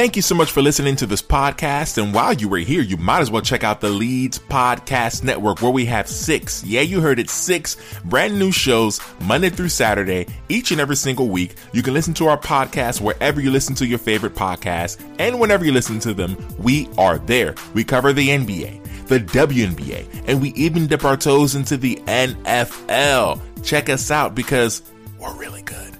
Thank 0.00 0.16
you 0.16 0.22
so 0.22 0.34
much 0.34 0.50
for 0.50 0.62
listening 0.62 0.96
to 0.96 1.06
this 1.06 1.20
podcast. 1.20 2.02
And 2.02 2.14
while 2.14 2.32
you 2.32 2.48
were 2.48 2.56
here, 2.56 2.80
you 2.80 2.96
might 2.96 3.20
as 3.20 3.30
well 3.30 3.42
check 3.42 3.64
out 3.64 3.82
the 3.82 3.90
Leads 3.90 4.38
Podcast 4.38 5.22
Network, 5.22 5.60
where 5.60 5.70
we 5.70 5.84
have 5.84 6.08
six, 6.08 6.64
yeah, 6.64 6.80
you 6.80 7.02
heard 7.02 7.18
it, 7.18 7.28
six 7.28 7.76
brand 8.06 8.38
new 8.38 8.50
shows 8.50 8.98
Monday 9.20 9.50
through 9.50 9.68
Saturday, 9.68 10.26
each 10.48 10.70
and 10.70 10.80
every 10.80 10.96
single 10.96 11.28
week. 11.28 11.54
You 11.74 11.82
can 11.82 11.92
listen 11.92 12.14
to 12.14 12.28
our 12.28 12.38
podcast 12.38 13.02
wherever 13.02 13.42
you 13.42 13.50
listen 13.50 13.74
to 13.74 13.86
your 13.86 13.98
favorite 13.98 14.34
podcast. 14.34 15.04
And 15.18 15.38
whenever 15.38 15.66
you 15.66 15.72
listen 15.72 16.00
to 16.00 16.14
them, 16.14 16.34
we 16.58 16.88
are 16.96 17.18
there. 17.18 17.54
We 17.74 17.84
cover 17.84 18.14
the 18.14 18.30
NBA, 18.30 19.06
the 19.06 19.20
WNBA, 19.20 20.24
and 20.26 20.40
we 20.40 20.54
even 20.54 20.86
dip 20.86 21.04
our 21.04 21.18
toes 21.18 21.54
into 21.54 21.76
the 21.76 21.96
NFL. 22.06 23.38
Check 23.62 23.90
us 23.90 24.10
out 24.10 24.34
because 24.34 24.80
we're 25.18 25.36
really 25.36 25.60
good. 25.60 25.99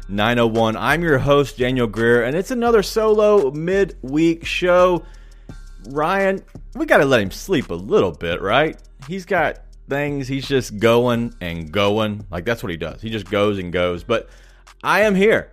901. 0.11 0.75
I'm 0.75 1.01
your 1.01 1.17
host, 1.17 1.57
Daniel 1.57 1.87
Greer, 1.87 2.23
and 2.23 2.35
it's 2.35 2.51
another 2.51 2.83
solo 2.83 3.51
midweek 3.51 4.45
show. 4.45 5.03
Ryan, 5.89 6.43
we 6.75 6.85
got 6.85 6.97
to 6.97 7.05
let 7.05 7.21
him 7.21 7.31
sleep 7.31 7.69
a 7.69 7.75
little 7.75 8.11
bit, 8.11 8.41
right? 8.41 8.77
He's 9.07 9.25
got 9.25 9.61
things, 9.89 10.27
he's 10.27 10.47
just 10.47 10.79
going 10.79 11.33
and 11.41 11.71
going. 11.71 12.25
Like, 12.29 12.45
that's 12.45 12.61
what 12.61 12.71
he 12.71 12.77
does. 12.77 13.01
He 13.01 13.09
just 13.09 13.29
goes 13.29 13.57
and 13.57 13.71
goes. 13.71 14.03
But 14.03 14.29
I 14.83 15.01
am 15.01 15.15
here, 15.15 15.51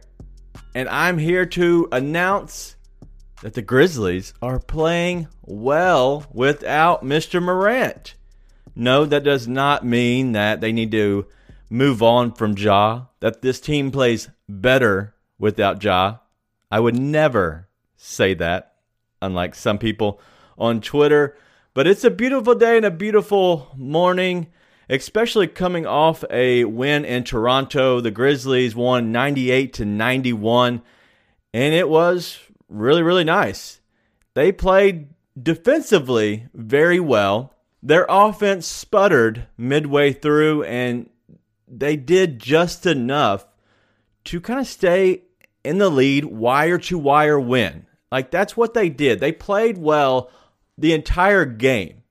and 0.75 0.89
I'm 0.89 1.19
here 1.19 1.47
to 1.47 1.89
announce 1.93 2.77
that 3.43 3.55
the 3.55 3.63
Grizzlies 3.63 4.35
are 4.43 4.59
playing 4.59 5.29
well 5.43 6.27
without 6.33 7.05
Mr. 7.05 7.43
Morant. 7.43 8.15
No, 8.75 9.05
that 9.05 9.25
does 9.25 9.49
not 9.49 9.85
mean 9.85 10.33
that 10.33 10.61
they 10.61 10.73
need 10.73 10.91
to 10.93 11.27
move 11.71 12.03
on 12.03 12.33
from 12.33 12.57
Ja, 12.57 13.07
that 13.21 13.43
this 13.43 13.61
team 13.61 13.91
plays 13.91 14.29
better 14.49 15.15
without 15.39 15.83
Ja. 15.83 16.19
I 16.71 16.81
would 16.81 16.99
never 16.99 17.69
say 17.97 18.35
that, 18.35 18.75
unlike 19.21 19.55
some 19.55 19.79
people 19.79 20.21
on 20.57 20.81
Twitter. 20.81 21.37
But 21.75 21.87
it's 21.87 22.05
a 22.05 22.11
beautiful 22.11 22.55
day 22.55 22.77
and 22.77 22.87
a 22.87 22.91
beautiful 22.91 23.69
morning, 23.77 24.49
especially 24.89 25.47
coming 25.47 25.87
off 25.87 26.25
a 26.31 26.65
win 26.65 27.05
in 27.05 27.25
Toronto. 27.25 28.01
The 28.01 28.11
Grizzlies 28.11 28.75
won 28.75 29.13
98 29.13 29.73
to 29.75 29.85
91, 29.85 30.83
and 31.55 31.75
it 31.75 31.89
was 31.89 32.39
really, 32.69 33.03
really 33.03 33.25
nice. 33.25 33.81
They 34.35 34.53
played 34.53 35.09
defensively 35.41 36.49
very 36.55 37.01
well. 37.01 37.55
Their 37.83 38.07
offense 38.09 38.67
sputtered 38.67 39.47
midway 39.57 40.13
through, 40.13 40.65
and 40.65 41.09
they 41.71 41.97
did 41.97 42.39
just 42.39 42.87
enough 42.87 43.47
to 44.25 44.41
kind 44.41 44.61
of 44.61 44.67
stay 44.67 45.23
in 45.65 45.79
the 45.79 45.91
lead, 45.91 46.25
wire 46.25 46.79
to 46.79 46.99
wire 46.99 47.39
win. 47.39 47.87
Like 48.11 48.31
that's 48.31 48.57
what 48.57 48.75
they 48.75 48.89
did. 48.89 49.21
They 49.21 49.33
played 49.33 49.79
well 49.79 50.31
the 50.77 50.93
entire 50.93 51.45
game. 51.45 52.03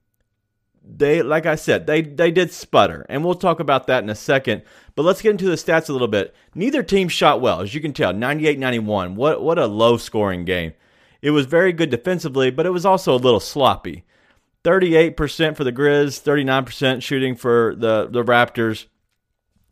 They 0.83 1.21
like 1.21 1.45
I 1.45 1.55
said, 1.55 1.85
they 1.85 2.01
they 2.01 2.31
did 2.31 2.51
sputter, 2.51 3.05
and 3.09 3.23
we'll 3.23 3.35
talk 3.35 3.59
about 3.59 3.87
that 3.87 4.03
in 4.03 4.09
a 4.09 4.15
second. 4.15 4.61
But 4.95 5.03
let's 5.03 5.21
get 5.21 5.31
into 5.31 5.45
the 5.45 5.55
stats 5.55 5.89
a 5.89 5.91
little 5.91 6.07
bit. 6.07 6.33
Neither 6.55 6.81
team 6.81 7.09
shot 7.09 7.41
well, 7.41 7.61
as 7.61 7.75
you 7.75 7.81
can 7.81 7.93
tell, 7.93 8.13
98-91. 8.13 9.15
What 9.15 9.43
what 9.43 9.59
a 9.59 9.67
low 9.67 9.97
scoring 9.97 10.45
game. 10.45 10.73
It 11.21 11.31
was 11.31 11.45
very 11.45 11.73
good 11.73 11.89
defensively, 11.89 12.51
but 12.51 12.65
it 12.65 12.71
was 12.71 12.85
also 12.85 13.13
a 13.13 13.17
little 13.17 13.39
sloppy. 13.39 14.05
38% 14.63 15.55
for 15.55 15.63
the 15.63 15.71
Grizz, 15.71 16.21
39% 16.21 17.01
shooting 17.01 17.35
for 17.35 17.75
the 17.75 18.07
the 18.09 18.23
Raptors 18.23 18.85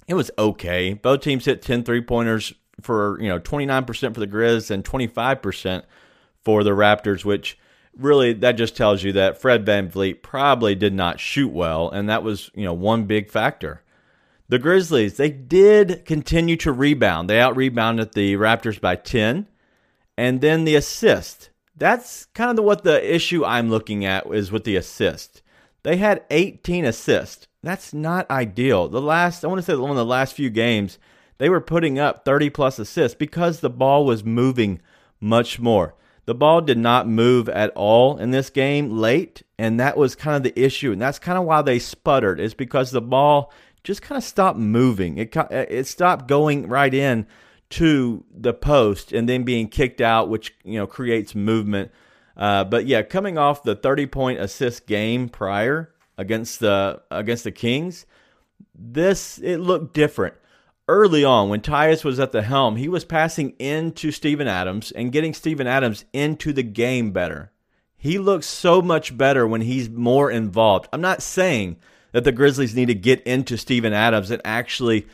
it 0.07 0.13
was 0.13 0.31
okay. 0.37 0.93
Both 0.93 1.21
teams 1.21 1.45
hit 1.45 1.61
10 1.61 1.83
three 1.83 2.01
pointers 2.01 2.53
for, 2.81 3.19
you 3.21 3.29
know, 3.29 3.39
29% 3.39 4.13
for 4.13 4.19
the 4.19 4.27
Grizz 4.27 4.69
and 4.69 4.83
25% 4.83 5.83
for 6.43 6.63
the 6.63 6.71
Raptors, 6.71 7.25
which 7.25 7.57
really 7.97 8.33
that 8.33 8.53
just 8.53 8.75
tells 8.75 9.03
you 9.03 9.13
that 9.13 9.39
Fred 9.39 9.65
VanVleet 9.65 10.21
probably 10.21 10.75
did 10.75 10.93
not 10.93 11.19
shoot 11.19 11.51
well. 11.51 11.89
And 11.89 12.09
that 12.09 12.23
was, 12.23 12.51
you 12.53 12.65
know, 12.65 12.73
one 12.73 13.05
big 13.05 13.29
factor. 13.29 13.81
The 14.47 14.59
Grizzlies, 14.59 15.17
they 15.17 15.31
did 15.31 16.05
continue 16.05 16.55
to 16.57 16.71
rebound. 16.71 17.29
They 17.29 17.39
out 17.39 17.55
rebounded 17.55 18.13
the 18.13 18.35
Raptors 18.35 18.79
by 18.79 18.95
10. 18.95 19.47
And 20.17 20.39
then 20.39 20.65
the 20.65 20.75
assist. 20.75 21.49
That's 21.75 22.25
kind 22.25 22.51
of 22.51 22.55
the, 22.55 22.61
what 22.61 22.83
the 22.83 23.13
issue 23.13 23.43
I'm 23.43 23.69
looking 23.69 24.05
at 24.05 24.27
is 24.27 24.51
with 24.51 24.63
the 24.63 24.75
assist. 24.75 25.41
They 25.83 25.97
had 25.97 26.23
18 26.29 26.85
assists. 26.85 27.47
That's 27.65 27.95
not 27.95 28.29
ideal. 28.29 28.87
The 28.87 29.01
last, 29.01 29.43
I 29.43 29.47
want 29.47 29.57
to 29.57 29.63
say 29.63 29.75
one 29.75 29.89
of 29.89 29.95
the 29.95 30.05
last 30.05 30.35
few 30.35 30.51
games, 30.51 30.99
they 31.39 31.49
were 31.49 31.59
putting 31.59 31.97
up 31.97 32.23
30 32.23 32.51
plus 32.51 32.77
assists 32.77 33.17
because 33.17 33.59
the 33.59 33.71
ball 33.71 34.05
was 34.05 34.23
moving 34.23 34.81
much 35.19 35.59
more. 35.59 35.95
The 36.25 36.35
ball 36.35 36.61
did 36.61 36.77
not 36.77 37.07
move 37.07 37.49
at 37.49 37.71
all 37.71 38.19
in 38.19 38.29
this 38.29 38.51
game 38.51 38.95
late, 38.95 39.41
and 39.57 39.79
that 39.79 39.97
was 39.97 40.13
kind 40.13 40.37
of 40.37 40.43
the 40.43 40.63
issue. 40.63 40.91
And 40.91 41.01
that's 41.01 41.17
kind 41.17 41.39
of 41.39 41.45
why 41.45 41.63
they 41.63 41.79
sputtered, 41.79 42.39
is 42.39 42.53
because 42.53 42.91
the 42.91 43.01
ball 43.01 43.51
just 43.83 44.03
kind 44.03 44.17
of 44.17 44.23
stopped 44.23 44.59
moving. 44.59 45.17
It, 45.17 45.35
it 45.51 45.87
stopped 45.87 46.27
going 46.27 46.67
right 46.67 46.93
in 46.93 47.25
to 47.71 48.23
the 48.31 48.53
post 48.53 49.11
and 49.11 49.27
then 49.27 49.41
being 49.41 49.69
kicked 49.69 50.01
out, 50.01 50.29
which 50.29 50.53
you 50.63 50.77
know 50.77 50.85
creates 50.85 51.33
movement. 51.33 51.91
Uh, 52.37 52.63
but 52.63 52.85
yeah, 52.85 53.01
coming 53.01 53.39
off 53.39 53.63
the 53.63 53.75
30 53.75 54.05
point 54.05 54.39
assist 54.39 54.85
game 54.85 55.29
prior, 55.29 55.94
against 56.17 56.59
the 56.59 57.01
against 57.11 57.43
the 57.43 57.51
Kings, 57.51 58.05
this 58.73 59.37
it 59.39 59.57
looked 59.57 59.93
different. 59.93 60.35
Early 60.87 61.23
on, 61.23 61.49
when 61.49 61.61
Tyus 61.61 62.03
was 62.03 62.19
at 62.19 62.31
the 62.31 62.43
helm, 62.43 62.75
he 62.75 62.87
was 62.87 63.03
passing 63.03 63.55
into 63.57 64.11
Steven 64.11 64.47
Adams 64.47 64.91
and 64.91 65.11
getting 65.11 65.33
Steven 65.33 65.65
Adams 65.65 66.05
into 66.13 66.53
the 66.53 66.61
game 66.63 67.11
better. 67.11 67.51
He 67.97 68.19
looks 68.19 68.45
so 68.45 68.83
much 68.83 69.17
better 69.17 69.47
when 69.47 69.61
he's 69.61 69.89
more 69.89 70.29
involved. 70.29 70.87
I'm 70.93 71.01
not 71.01 71.23
saying 71.23 71.77
that 72.11 72.23
the 72.23 72.31
Grizzlies 72.31 72.75
need 72.75 72.85
to 72.85 72.93
get 72.93 73.23
into 73.23 73.57
Steven 73.57 73.93
Adams 73.93 74.29
and 74.29 74.43
actually 74.45 75.07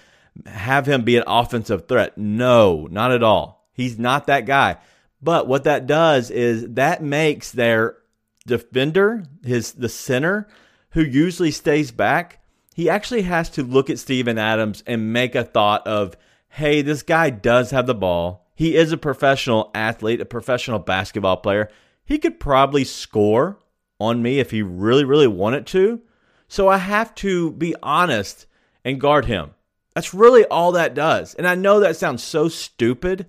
have 0.46 0.88
him 0.88 1.04
be 1.04 1.16
an 1.16 1.24
offensive 1.26 1.88
threat. 1.88 2.18
No, 2.18 2.88
not 2.92 3.14
at 3.14 3.24
all. 3.24 3.70
He's 3.74 3.98
not 3.98 4.28
that 4.28 4.46
guy. 4.46 4.78
But 5.22 5.48
what 5.48 5.64
that 5.64 5.88
does 5.88 6.32
is 6.32 6.68
that 6.68 7.02
makes 7.02 7.52
their 7.52 7.98
defender, 8.46 9.24
his 9.44 9.72
the 9.74 9.90
center, 9.90 10.48
who 10.92 11.02
usually 11.02 11.52
stays 11.52 11.92
back, 11.92 12.40
he 12.74 12.90
actually 12.90 13.24
has 13.24 13.50
to 13.52 13.64
look 13.64 13.90
at 13.90 14.00
Steven 14.00 14.38
Adams 14.38 14.84
and 14.88 15.14
make 15.14 15.36
a 15.36 15.44
thought 15.44 15.86
of, 15.86 16.16
hey, 16.50 16.82
this 16.82 17.04
guy 17.04 17.30
does 17.30 17.72
have 17.72 17.88
the 17.88 17.96
ball. 17.96 18.48
He 18.56 18.76
is 18.76 18.92
a 18.92 18.98
professional 18.98 19.72
athlete, 19.74 20.22
a 20.22 20.26
professional 20.26 20.80
basketball 20.80 21.38
player. 21.38 21.70
He 22.06 22.18
could 22.18 22.40
probably 22.40 22.84
score 22.84 23.60
on 24.00 24.22
me 24.22 24.40
if 24.40 24.52
he 24.52 24.62
really, 24.62 25.04
really 25.04 25.28
wanted 25.28 25.66
to. 25.68 26.02
So 26.48 26.68
I 26.68 26.78
have 26.78 27.16
to 27.16 27.52
be 27.52 27.76
honest 27.82 28.46
and 28.84 29.00
guard 29.00 29.26
him. 29.26 29.52
That's 29.96 30.14
really 30.14 30.46
all 30.46 30.74
that 30.74 30.94
does. 30.94 31.34
And 31.36 31.48
I 31.48 31.56
know 31.56 31.80
that 31.80 31.98
sounds 31.98 32.24
so 32.24 32.48
stupid, 32.50 33.28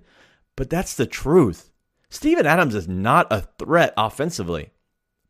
but 0.55 0.69
that's 0.69 0.95
the 0.95 1.05
truth. 1.05 1.71
Steven 2.09 2.45
Adams 2.45 2.75
is 2.75 2.87
not 2.87 3.27
a 3.31 3.41
threat 3.57 3.93
offensively. 3.97 4.71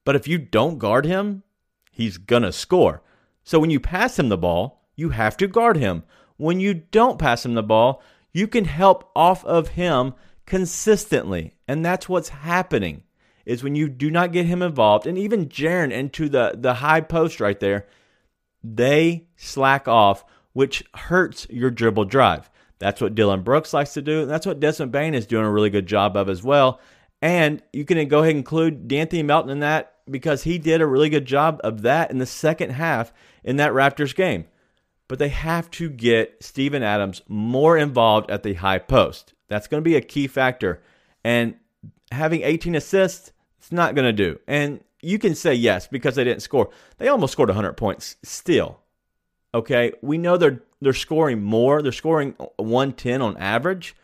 But 0.06 0.16
if 0.16 0.28
you 0.28 0.38
don't 0.38 0.80
guard 0.80 1.06
him, 1.06 1.44
he's 1.94 2.18
going 2.18 2.44
to 2.44 2.52
score. 2.52 3.02
So 3.44 3.60
when 3.60 3.70
you 3.70 3.80
pass 3.80 4.20
him 4.20 4.30
the 4.30 4.38
ball, 4.38 4.84
you 4.96 5.10
have 5.10 5.38
to 5.38 5.48
guard 5.48 5.78
him. 5.78 6.04
When 6.38 6.60
you 6.60 6.74
don't 6.74 7.20
pass 7.20 7.46
him 7.46 7.54
the 7.54 7.64
ball, 7.64 8.02
you 8.34 8.48
can 8.48 8.66
help 8.66 9.10
off 9.16 9.46
of 9.46 9.70
him 9.70 10.16
consistently. 10.46 11.56
And 11.68 11.86
that's 11.86 12.10
what's 12.10 12.30
happening. 12.30 13.04
Is 13.46 13.64
when 13.64 13.76
you 13.76 13.90
do 13.90 14.10
not 14.10 14.32
get 14.32 14.46
him 14.46 14.62
involved, 14.62 15.06
and 15.06 15.18
even 15.18 15.50
Jaren 15.50 15.92
into 15.92 16.30
the, 16.30 16.56
the 16.58 16.76
high 16.76 17.02
post 17.02 17.42
right 17.42 17.60
there, 17.60 17.88
they 18.64 19.28
slack 19.36 19.88
off, 19.88 20.24
which 20.54 20.84
hurts 20.96 21.46
your 21.50 21.70
dribble 21.70 22.06
drive. 22.06 22.50
That's 22.80 23.02
what 23.02 23.16
Dillon 23.16 23.44
Brooks 23.44 23.74
likes 23.74 23.94
to 23.94 24.02
do, 24.02 24.22
and 24.22 24.32
that's 24.32 24.46
what 24.46 24.62
Desmond 24.62 24.94
Bane 24.94 25.14
is 25.14 25.28
doing 25.28 25.46
a 25.46 25.52
really 25.52 25.70
good 25.70 25.86
job 25.86 26.16
of 26.16 26.30
as 26.30 26.42
well. 26.42 26.80
And 27.22 27.62
you 27.74 27.84
can 27.86 28.08
go 28.08 28.20
ahead 28.20 28.32
and 28.32 28.40
include 28.40 28.88
De'Anthony 28.88 29.26
Melton 29.26 29.52
in 29.52 29.60
that 29.60 29.93
because 30.10 30.44
he 30.44 30.58
did 30.58 30.82
a 30.82 30.88
really 30.88 31.10
good 31.10 31.26
job 31.26 31.60
of 31.64 31.82
that 31.84 32.12
in 32.12 32.18
the 32.18 32.26
second 32.26 32.72
half 32.72 33.14
in 33.44 33.58
that 33.58 33.72
Raptors 33.72 34.16
game. 34.16 34.46
But 35.08 35.20
they 35.20 35.30
have 35.30 35.70
to 35.72 35.90
get 35.90 36.44
Steven 36.44 36.82
Adams 36.82 37.22
more 37.28 37.78
involved 37.78 38.32
at 38.32 38.44
the 38.44 38.54
high 38.54 38.80
post. 38.80 39.34
That's 39.48 39.68
going 39.68 39.84
to 39.84 39.90
be 39.90 39.96
a 39.96 40.02
key 40.02 40.28
factor. 40.28 40.82
And 41.24 41.56
having 42.12 42.42
18 42.42 42.76
assists, 42.76 43.32
it's 43.60 43.72
not 43.72 43.96
going 43.96 44.06
to 44.06 44.14
do. 44.14 44.40
And 44.48 44.84
you 45.02 45.20
can 45.20 45.36
say 45.36 45.54
yes 45.54 45.88
because 45.88 46.16
they 46.16 46.24
didn't 46.24 46.42
score. 46.42 46.70
They 46.98 47.10
almost 47.10 47.34
scored 47.34 47.50
100 47.50 47.74
points 47.74 48.16
still. 48.24 48.80
Okay, 49.54 49.92
we 50.02 50.18
know 50.18 50.38
they're 50.38 50.64
they're 50.82 50.94
scoring 50.94 51.42
more. 51.42 51.82
They're 51.82 51.92
scoring 51.92 52.36
110 52.58 53.22
on 53.22 53.38
average, 53.38 53.96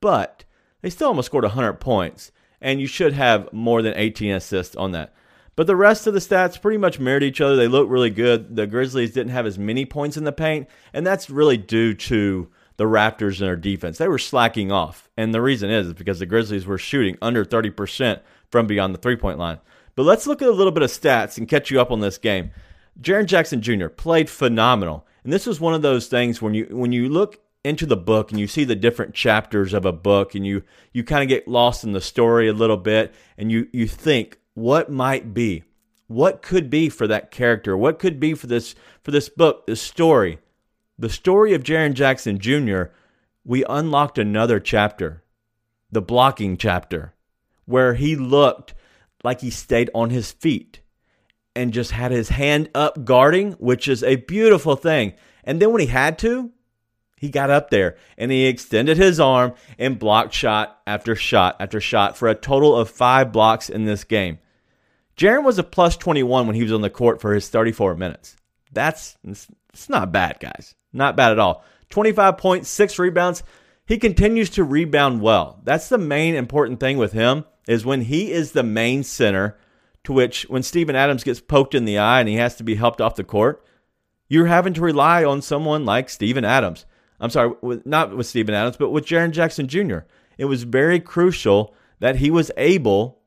but 0.00 0.44
they 0.82 0.90
still 0.90 1.08
almost 1.08 1.26
scored 1.26 1.44
100 1.44 1.74
points. 1.74 2.30
And 2.60 2.80
you 2.80 2.86
should 2.86 3.12
have 3.14 3.52
more 3.52 3.82
than 3.82 3.94
18 3.96 4.32
assists 4.32 4.76
on 4.76 4.92
that. 4.92 5.12
But 5.54 5.66
the 5.66 5.76
rest 5.76 6.06
of 6.06 6.14
the 6.14 6.20
stats 6.20 6.60
pretty 6.60 6.78
much 6.78 6.98
mirrored 6.98 7.22
each 7.22 7.40
other. 7.40 7.56
They 7.56 7.68
look 7.68 7.90
really 7.90 8.10
good. 8.10 8.56
The 8.56 8.66
Grizzlies 8.66 9.12
didn't 9.12 9.32
have 9.32 9.46
as 9.46 9.58
many 9.58 9.84
points 9.84 10.16
in 10.16 10.24
the 10.24 10.32
paint, 10.32 10.66
and 10.92 11.06
that's 11.06 11.28
really 11.28 11.58
due 11.58 11.94
to 11.94 12.48
the 12.78 12.84
Raptors 12.84 13.38
and 13.38 13.48
their 13.48 13.56
defense. 13.56 13.98
They 13.98 14.08
were 14.08 14.18
slacking 14.18 14.72
off. 14.72 15.10
And 15.16 15.34
the 15.34 15.42
reason 15.42 15.70
is 15.70 15.92
because 15.92 16.18
the 16.18 16.26
Grizzlies 16.26 16.66
were 16.66 16.78
shooting 16.78 17.18
under 17.20 17.44
30% 17.44 18.20
from 18.50 18.66
beyond 18.66 18.94
the 18.94 18.98
three 18.98 19.16
point 19.16 19.38
line. 19.38 19.58
But 19.94 20.04
let's 20.04 20.26
look 20.26 20.40
at 20.40 20.48
a 20.48 20.52
little 20.52 20.72
bit 20.72 20.82
of 20.82 20.90
stats 20.90 21.36
and 21.36 21.48
catch 21.48 21.70
you 21.70 21.80
up 21.80 21.90
on 21.90 22.00
this 22.00 22.18
game. 22.18 22.50
Jaren 23.00 23.26
Jackson 23.26 23.60
Jr. 23.60 23.88
played 23.88 24.30
phenomenal. 24.30 25.06
And 25.24 25.32
this 25.32 25.46
was 25.46 25.60
one 25.60 25.74
of 25.74 25.82
those 25.82 26.08
things 26.08 26.42
when 26.42 26.54
you 26.54 26.66
when 26.70 26.92
you 26.92 27.08
look 27.08 27.40
into 27.64 27.86
the 27.86 27.96
book 27.96 28.30
and 28.30 28.40
you 28.40 28.46
see 28.46 28.64
the 28.64 28.74
different 28.74 29.14
chapters 29.14 29.72
of 29.72 29.84
a 29.84 29.92
book 29.92 30.34
and 30.34 30.46
you 30.46 30.62
you 30.92 31.04
kind 31.04 31.22
of 31.22 31.28
get 31.28 31.46
lost 31.46 31.84
in 31.84 31.92
the 31.92 32.00
story 32.00 32.48
a 32.48 32.52
little 32.52 32.76
bit 32.76 33.14
and 33.38 33.52
you 33.52 33.68
you 33.72 33.86
think 33.86 34.38
what 34.54 34.90
might 34.90 35.32
be 35.32 35.64
what 36.06 36.42
could 36.42 36.68
be 36.68 36.88
for 36.88 37.06
that 37.06 37.30
character 37.30 37.76
what 37.76 37.98
could 37.98 38.20
be 38.20 38.34
for 38.34 38.46
this 38.46 38.74
for 39.02 39.10
this 39.10 39.28
book 39.28 39.66
this 39.66 39.80
story 39.80 40.38
the 40.98 41.08
story 41.08 41.54
of 41.54 41.62
Jaren 41.62 41.94
Jackson 41.94 42.38
Jr. 42.38 42.84
we 43.44 43.64
unlocked 43.64 44.18
another 44.18 44.60
chapter 44.60 45.22
the 45.90 46.02
blocking 46.02 46.56
chapter 46.56 47.14
where 47.64 47.94
he 47.94 48.16
looked 48.16 48.74
like 49.22 49.40
he 49.40 49.50
stayed 49.50 49.90
on 49.94 50.10
his 50.10 50.32
feet 50.32 50.80
and 51.54 51.72
just 51.72 51.90
had 51.92 52.10
his 52.10 52.30
hand 52.30 52.70
up 52.74 53.04
guarding, 53.04 53.52
which 53.52 53.86
is 53.86 54.02
a 54.02 54.16
beautiful 54.16 54.74
thing. 54.74 55.12
And 55.44 55.60
then 55.60 55.70
when 55.70 55.80
he 55.80 55.86
had 55.86 56.18
to, 56.20 56.50
he 57.22 57.28
got 57.28 57.50
up 57.50 57.70
there 57.70 57.96
and 58.18 58.32
he 58.32 58.46
extended 58.46 58.96
his 58.96 59.20
arm 59.20 59.54
and 59.78 59.96
blocked 59.96 60.34
shot 60.34 60.80
after 60.88 61.14
shot 61.14 61.54
after 61.60 61.80
shot 61.80 62.16
for 62.16 62.26
a 62.26 62.34
total 62.34 62.76
of 62.76 62.90
five 62.90 63.30
blocks 63.30 63.70
in 63.70 63.84
this 63.84 64.02
game. 64.02 64.40
Jaren 65.16 65.44
was 65.44 65.56
a 65.56 65.62
plus 65.62 65.96
21 65.96 66.48
when 66.48 66.56
he 66.56 66.64
was 66.64 66.72
on 66.72 66.80
the 66.80 66.90
court 66.90 67.20
for 67.20 67.32
his 67.32 67.48
34 67.48 67.94
minutes. 67.94 68.34
That's 68.72 69.16
it's 69.22 69.88
not 69.88 70.10
bad, 70.10 70.40
guys. 70.40 70.74
Not 70.92 71.16
bad 71.16 71.30
at 71.30 71.38
all. 71.38 71.64
25 71.90 72.38
points, 72.38 72.68
six 72.68 72.98
rebounds. 72.98 73.44
He 73.86 73.98
continues 73.98 74.50
to 74.50 74.64
rebound 74.64 75.20
well. 75.20 75.60
That's 75.62 75.88
the 75.88 75.98
main 75.98 76.34
important 76.34 76.80
thing 76.80 76.98
with 76.98 77.12
him 77.12 77.44
is 77.68 77.84
when 77.84 78.00
he 78.00 78.32
is 78.32 78.50
the 78.50 78.64
main 78.64 79.04
center 79.04 79.56
to 80.02 80.12
which 80.12 80.42
when 80.48 80.64
Steven 80.64 80.96
Adams 80.96 81.22
gets 81.22 81.40
poked 81.40 81.76
in 81.76 81.84
the 81.84 81.98
eye 81.98 82.18
and 82.18 82.28
he 82.28 82.34
has 82.34 82.56
to 82.56 82.64
be 82.64 82.74
helped 82.74 83.00
off 83.00 83.14
the 83.14 83.22
court, 83.22 83.64
you're 84.26 84.46
having 84.46 84.74
to 84.74 84.80
rely 84.80 85.22
on 85.22 85.40
someone 85.40 85.84
like 85.84 86.08
Steven 86.08 86.44
Adams. 86.44 86.84
I'm 87.22 87.30
sorry, 87.30 87.52
not 87.84 88.16
with 88.16 88.26
Steven 88.26 88.54
Adams, 88.54 88.76
but 88.76 88.90
with 88.90 89.06
Jaren 89.06 89.30
Jackson 89.30 89.68
Jr. 89.68 90.00
It 90.36 90.46
was 90.46 90.64
very 90.64 90.98
crucial 90.98 91.74
that 92.00 92.16
he 92.16 92.30
was 92.32 92.50
able 92.56 93.20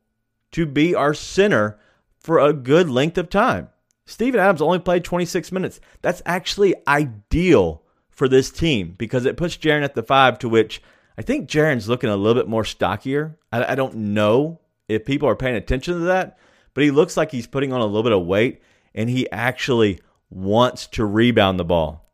to 0.52 0.66
be 0.66 0.94
our 0.94 1.14
center 1.14 1.80
for 2.20 2.40
a 2.40 2.52
good 2.52 2.90
length 2.90 3.18
of 3.18 3.30
time. 3.30 3.70
Steven 4.06 4.40
Adams 4.40 4.62
only 4.62 4.80
played 4.80 5.06
26 5.06 5.52
minutes. 5.52 5.80
That's 6.02 6.22
actually 6.26 6.76
ideal 6.88 7.84
for 8.10 8.28
this 8.28 8.52
team 8.52 8.96
because 8.98 9.26
it 9.26 9.38
puts 9.38 9.58
Jaren 9.58 9.84
at 9.84 9.96
the 9.96 10.04
five, 10.04 10.40
to 10.40 10.50
which 10.50 10.82
I 11.18 11.22
think 11.22 11.50
Jaren's 11.50 11.88
looking 11.88 12.10
a 12.10 12.18
little 12.18 12.42
bit 12.42 12.50
more 12.50 12.66
stockier. 12.66 13.38
I, 13.52 13.72
I 13.72 13.76
don't 13.76 13.96
know 13.96 14.60
if 14.90 15.06
people 15.06 15.30
are 15.30 15.36
paying 15.36 15.56
attention 15.56 15.94
to 15.96 16.00
that, 16.02 16.38
but 16.74 16.84
he 16.84 16.92
looks 16.92 17.16
like 17.16 17.32
he's 17.32 17.48
putting 17.48 17.72
on 17.72 17.82
a 17.82 17.86
little 17.86 18.04
bit 18.04 18.12
of 18.12 18.26
weight 18.26 18.62
and 18.94 19.10
he 19.10 19.30
actually 19.32 20.02
wants 20.30 20.88
to 20.88 21.06
rebound 21.06 21.60
the 21.60 21.66
ball. 21.66 22.05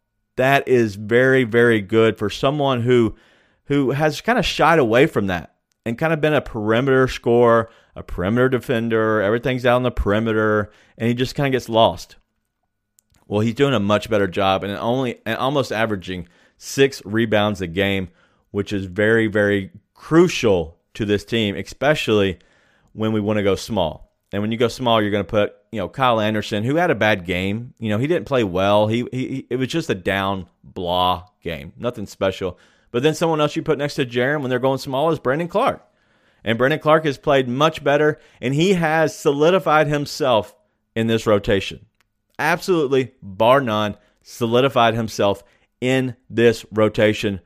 That 0.41 0.67
is 0.67 0.95
very, 0.95 1.43
very 1.43 1.81
good 1.81 2.17
for 2.17 2.27
someone 2.27 2.81
who 2.81 3.15
who 3.65 3.91
has 3.91 4.21
kind 4.21 4.39
of 4.39 4.45
shied 4.45 4.79
away 4.79 5.05
from 5.05 5.27
that 5.27 5.53
and 5.85 5.99
kind 5.99 6.11
of 6.11 6.19
been 6.19 6.33
a 6.33 6.41
perimeter 6.41 7.07
scorer, 7.07 7.69
a 7.95 8.01
perimeter 8.01 8.49
defender, 8.49 9.21
everything's 9.21 9.67
out 9.67 9.75
on 9.75 9.83
the 9.83 9.91
perimeter, 9.91 10.71
and 10.97 11.07
he 11.07 11.13
just 11.13 11.35
kind 11.35 11.45
of 11.45 11.51
gets 11.51 11.69
lost. 11.69 12.15
Well, 13.27 13.41
he's 13.41 13.53
doing 13.53 13.75
a 13.75 13.79
much 13.79 14.09
better 14.09 14.27
job 14.27 14.63
and 14.63 14.75
only 14.77 15.19
and 15.27 15.38
almost 15.38 15.71
averaging 15.71 16.27
six 16.57 17.05
rebounds 17.05 17.61
a 17.61 17.67
game, 17.67 18.09
which 18.49 18.73
is 18.73 18.85
very, 18.85 19.27
very 19.27 19.69
crucial 19.93 20.79
to 20.95 21.05
this 21.05 21.23
team, 21.23 21.55
especially 21.55 22.39
when 22.93 23.11
we 23.11 23.21
want 23.21 23.38
to 23.38 23.43
go 23.43 23.53
small. 23.53 24.11
And 24.31 24.41
when 24.41 24.51
you 24.51 24.57
go 24.57 24.69
small, 24.69 25.03
you're 25.03 25.11
going 25.11 25.23
to 25.23 25.29
put, 25.29 25.53
you 25.71 25.79
know, 25.79 25.88
Kyle 25.88 26.19
Anderson, 26.19 26.63
who 26.63 26.75
had 26.75 26.91
a 26.91 26.95
bad 26.95 27.25
game. 27.25 27.73
You 27.79 27.89
know, 27.89 27.97
he 27.97 28.07
didn't 28.07 28.27
play 28.27 28.44
well. 28.44 28.88
He, 28.88 29.07
he 29.12 29.47
it 29.50 29.56
was 29.56 29.69
just 29.69 29.89
a 29.89 29.95
down 29.95 30.47
blah 30.63 31.25
game, 31.41 31.73
nothing 31.77 32.06
special. 32.06 32.59
But 32.91 33.03
then 33.03 33.15
someone 33.15 33.39
else 33.39 33.56
you 33.56 33.63
put 33.63 33.77
next 33.77 33.95
to 33.95 34.06
Jaren 34.06 34.41
when 34.41 34.50
they're 34.50 34.59
going 34.59 34.77
small 34.77 35.12
is 35.12 35.19
Brandon 35.19 35.47
Clarke, 35.47 35.85
And 36.44 36.57
Brandon 36.57 36.79
Clarke 36.79 37.06
has 37.06 37.18
played 37.18 37.47
much 37.47 37.83
better, 37.83 38.19
and 38.41 38.53
he 38.53 38.73
has 38.73 39.18
solidified 39.18 39.88
himself 39.88 40.53
in 40.94 41.07
this 41.07 41.25
rotation. 41.25 41.85
Absolutely, 42.38 43.13
bar 43.21 43.62
none, 43.62 43.95
solidified 44.24 44.94
himself 44.94 45.41
in 45.79 46.17
this 46.29 46.65
rotation 46.69 47.39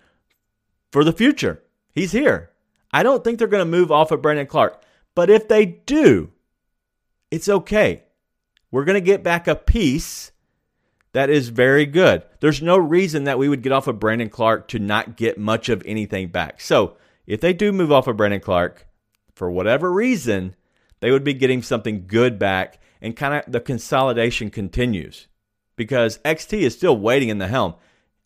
for 0.91 1.03
the 1.03 1.13
future. 1.13 1.61
He's 1.93 2.11
here. 2.11 2.51
I 2.91 3.03
don't 3.03 3.23
think 3.23 3.37
they're 3.37 3.47
going 3.47 3.61
to 3.61 3.65
move 3.77 3.91
off 3.91 4.11
of 4.11 4.21
Brandon 4.21 4.47
Clarke, 4.47 4.81
But 5.13 5.29
if 5.29 5.47
they 5.47 5.65
do, 5.65 6.31
it's 7.29 7.49
okay. 7.49 8.03
We're 8.75 8.83
going 8.83 8.95
to 8.95 8.99
get 8.99 9.23
back 9.23 9.47
a 9.47 9.55
piece 9.55 10.33
that 11.13 11.29
is 11.29 11.47
very 11.47 11.85
good. 11.85 12.23
There's 12.41 12.61
no 12.61 12.77
reason 12.77 13.23
that 13.23 13.39
we 13.39 13.47
would 13.47 13.61
get 13.61 13.71
off 13.71 13.87
of 13.87 14.01
Brandon 14.01 14.27
Clarke 14.27 14.67
to 14.67 14.79
not 14.79 15.15
get 15.15 15.37
much 15.37 15.69
of 15.69 15.81
anything 15.85 16.27
back. 16.27 16.59
So 16.59 16.97
if 17.25 17.39
they 17.39 17.53
do 17.53 17.71
move 17.71 17.93
off 17.93 18.07
of 18.07 18.17
Brandon 18.17 18.41
Clarke, 18.41 18.85
for 19.33 19.49
whatever 19.49 19.93
reason, 19.93 20.57
they 20.99 21.09
would 21.09 21.23
be 21.23 21.33
getting 21.33 21.63
something 21.63 22.05
good 22.05 22.37
back 22.37 22.81
and 23.01 23.15
kind 23.15 23.35
of 23.35 23.49
the 23.49 23.61
consolidation 23.61 24.49
continues 24.49 25.27
because 25.77 26.17
XT 26.25 26.59
is 26.59 26.73
still 26.73 26.97
waiting 26.97 27.29
in 27.29 27.37
the 27.37 27.47
helm. 27.47 27.75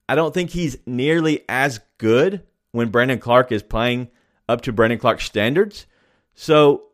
I 0.08 0.16
don't 0.16 0.34
think 0.34 0.50
he's 0.50 0.80
nearly 0.88 1.46
as 1.48 1.80
good 2.00 2.42
when 2.72 2.90
Brandon 2.90 3.20
Clarke 3.20 3.52
is 3.52 3.62
playing 3.62 4.08
up 4.48 4.62
to 4.62 4.74
Brandon 4.74 4.98
Clarke's 4.98 5.26
standards. 5.26 5.86
So 6.34 6.86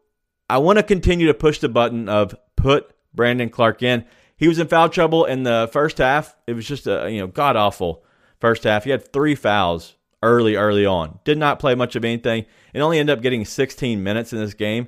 I 0.50 0.58
want 0.58 0.77
to 0.77 0.84
continue 0.84 1.27
to 1.27 1.34
push 1.34 1.60
the 1.60 1.70
button 1.70 2.10
of 2.10 2.36
put 2.58 2.91
Brandon 3.15 3.50
Clarke 3.50 3.84
in. 3.84 4.05
He 4.38 4.48
was 4.48 4.60
in 4.60 4.67
foul 4.67 4.89
trouble 4.89 5.25
in 5.25 5.43
the 5.43 5.69
first 5.72 5.98
half. 5.98 6.36
It 6.45 6.53
was 6.53 6.67
just 6.67 6.88
a 6.88 7.10
you 7.10 7.19
know 7.19 7.27
god 7.27 7.55
awful 7.55 8.03
first 8.39 8.63
half. 8.63 8.84
He 8.84 8.91
had 8.91 9.12
three 9.12 9.36
fouls 9.36 9.95
early, 10.22 10.55
early 10.55 10.86
on. 10.86 11.19
Did 11.24 11.38
not 11.38 11.60
play 11.60 11.75
much 11.75 11.95
of 11.95 12.03
anything, 12.03 12.45
and 12.74 12.84
only 12.84 13.00
ended 13.00 13.17
up 13.17 13.24
getting 13.24 13.45
16 13.45 14.03
minutes 14.03 14.34
in 14.34 14.39
this 14.39 14.53
game. 14.53 14.88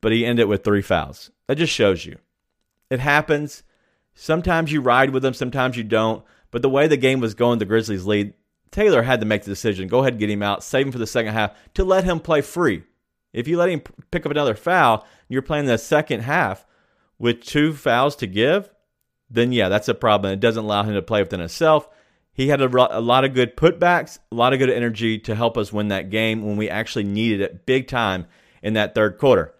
But 0.00 0.12
he 0.12 0.26
ended 0.26 0.48
with 0.48 0.64
three 0.64 0.82
fouls. 0.82 1.30
That 1.46 1.56
just 1.56 1.72
shows 1.72 2.04
you 2.04 2.18
it 2.90 3.00
happens. 3.00 3.62
Sometimes 4.14 4.72
you 4.72 4.80
ride 4.80 5.10
with 5.10 5.22
them, 5.22 5.34
sometimes 5.34 5.76
you 5.76 5.84
don't. 5.84 6.24
But 6.50 6.62
the 6.62 6.68
way 6.68 6.86
the 6.86 6.96
game 6.96 7.20
was 7.20 7.34
going, 7.34 7.58
the 7.58 7.64
Grizzlies 7.64 8.06
lead. 8.06 8.34
Taylor 8.70 9.02
had 9.02 9.20
to 9.20 9.26
make 9.26 9.42
the 9.42 9.50
decision. 9.50 9.88
Go 9.88 10.00
ahead 10.00 10.14
and 10.14 10.20
get 10.20 10.30
him 10.30 10.42
out, 10.42 10.62
save 10.62 10.86
him 10.86 10.92
for 10.92 10.98
the 10.98 11.06
second 11.06 11.32
half 11.32 11.52
to 11.74 11.84
let 11.84 12.04
him 12.04 12.20
play 12.20 12.40
free. 12.40 12.84
If 13.32 13.48
you 13.48 13.56
let 13.56 13.68
him 13.68 13.82
pick 14.10 14.24
up 14.24 14.30
another 14.30 14.54
foul, 14.54 15.06
you're 15.28 15.42
playing 15.42 15.66
the 15.66 15.78
second 15.78 16.20
half 16.20 16.64
with 17.18 17.42
two 17.42 17.72
fouls 17.72 18.16
to 18.16 18.26
give, 18.26 18.70
then 19.30 19.52
yeah, 19.52 19.68
that's 19.68 19.88
a 19.88 19.94
problem. 19.94 20.32
It 20.32 20.40
doesn't 20.40 20.64
allow 20.64 20.82
him 20.82 20.94
to 20.94 21.02
play 21.02 21.22
within 21.22 21.40
himself. 21.40 21.88
He 22.32 22.48
had 22.48 22.60
a, 22.60 22.98
a, 22.98 23.00
lot 23.00 23.24
of 23.24 23.34
good 23.34 23.56
putbacks, 23.56 24.18
a 24.32 24.34
lot 24.34 24.52
of 24.52 24.58
good 24.58 24.70
energy 24.70 25.18
to 25.20 25.34
help 25.34 25.56
us 25.56 25.72
win 25.72 25.88
that 25.88 26.10
game 26.10 26.44
when 26.44 26.56
we 26.56 26.68
actually 26.68 27.04
needed 27.04 27.40
it 27.40 27.64
big 27.64 27.86
time 27.86 28.26
in 28.62 28.74
that 28.74 28.94
third 28.94 29.18
quarter. 29.18 29.54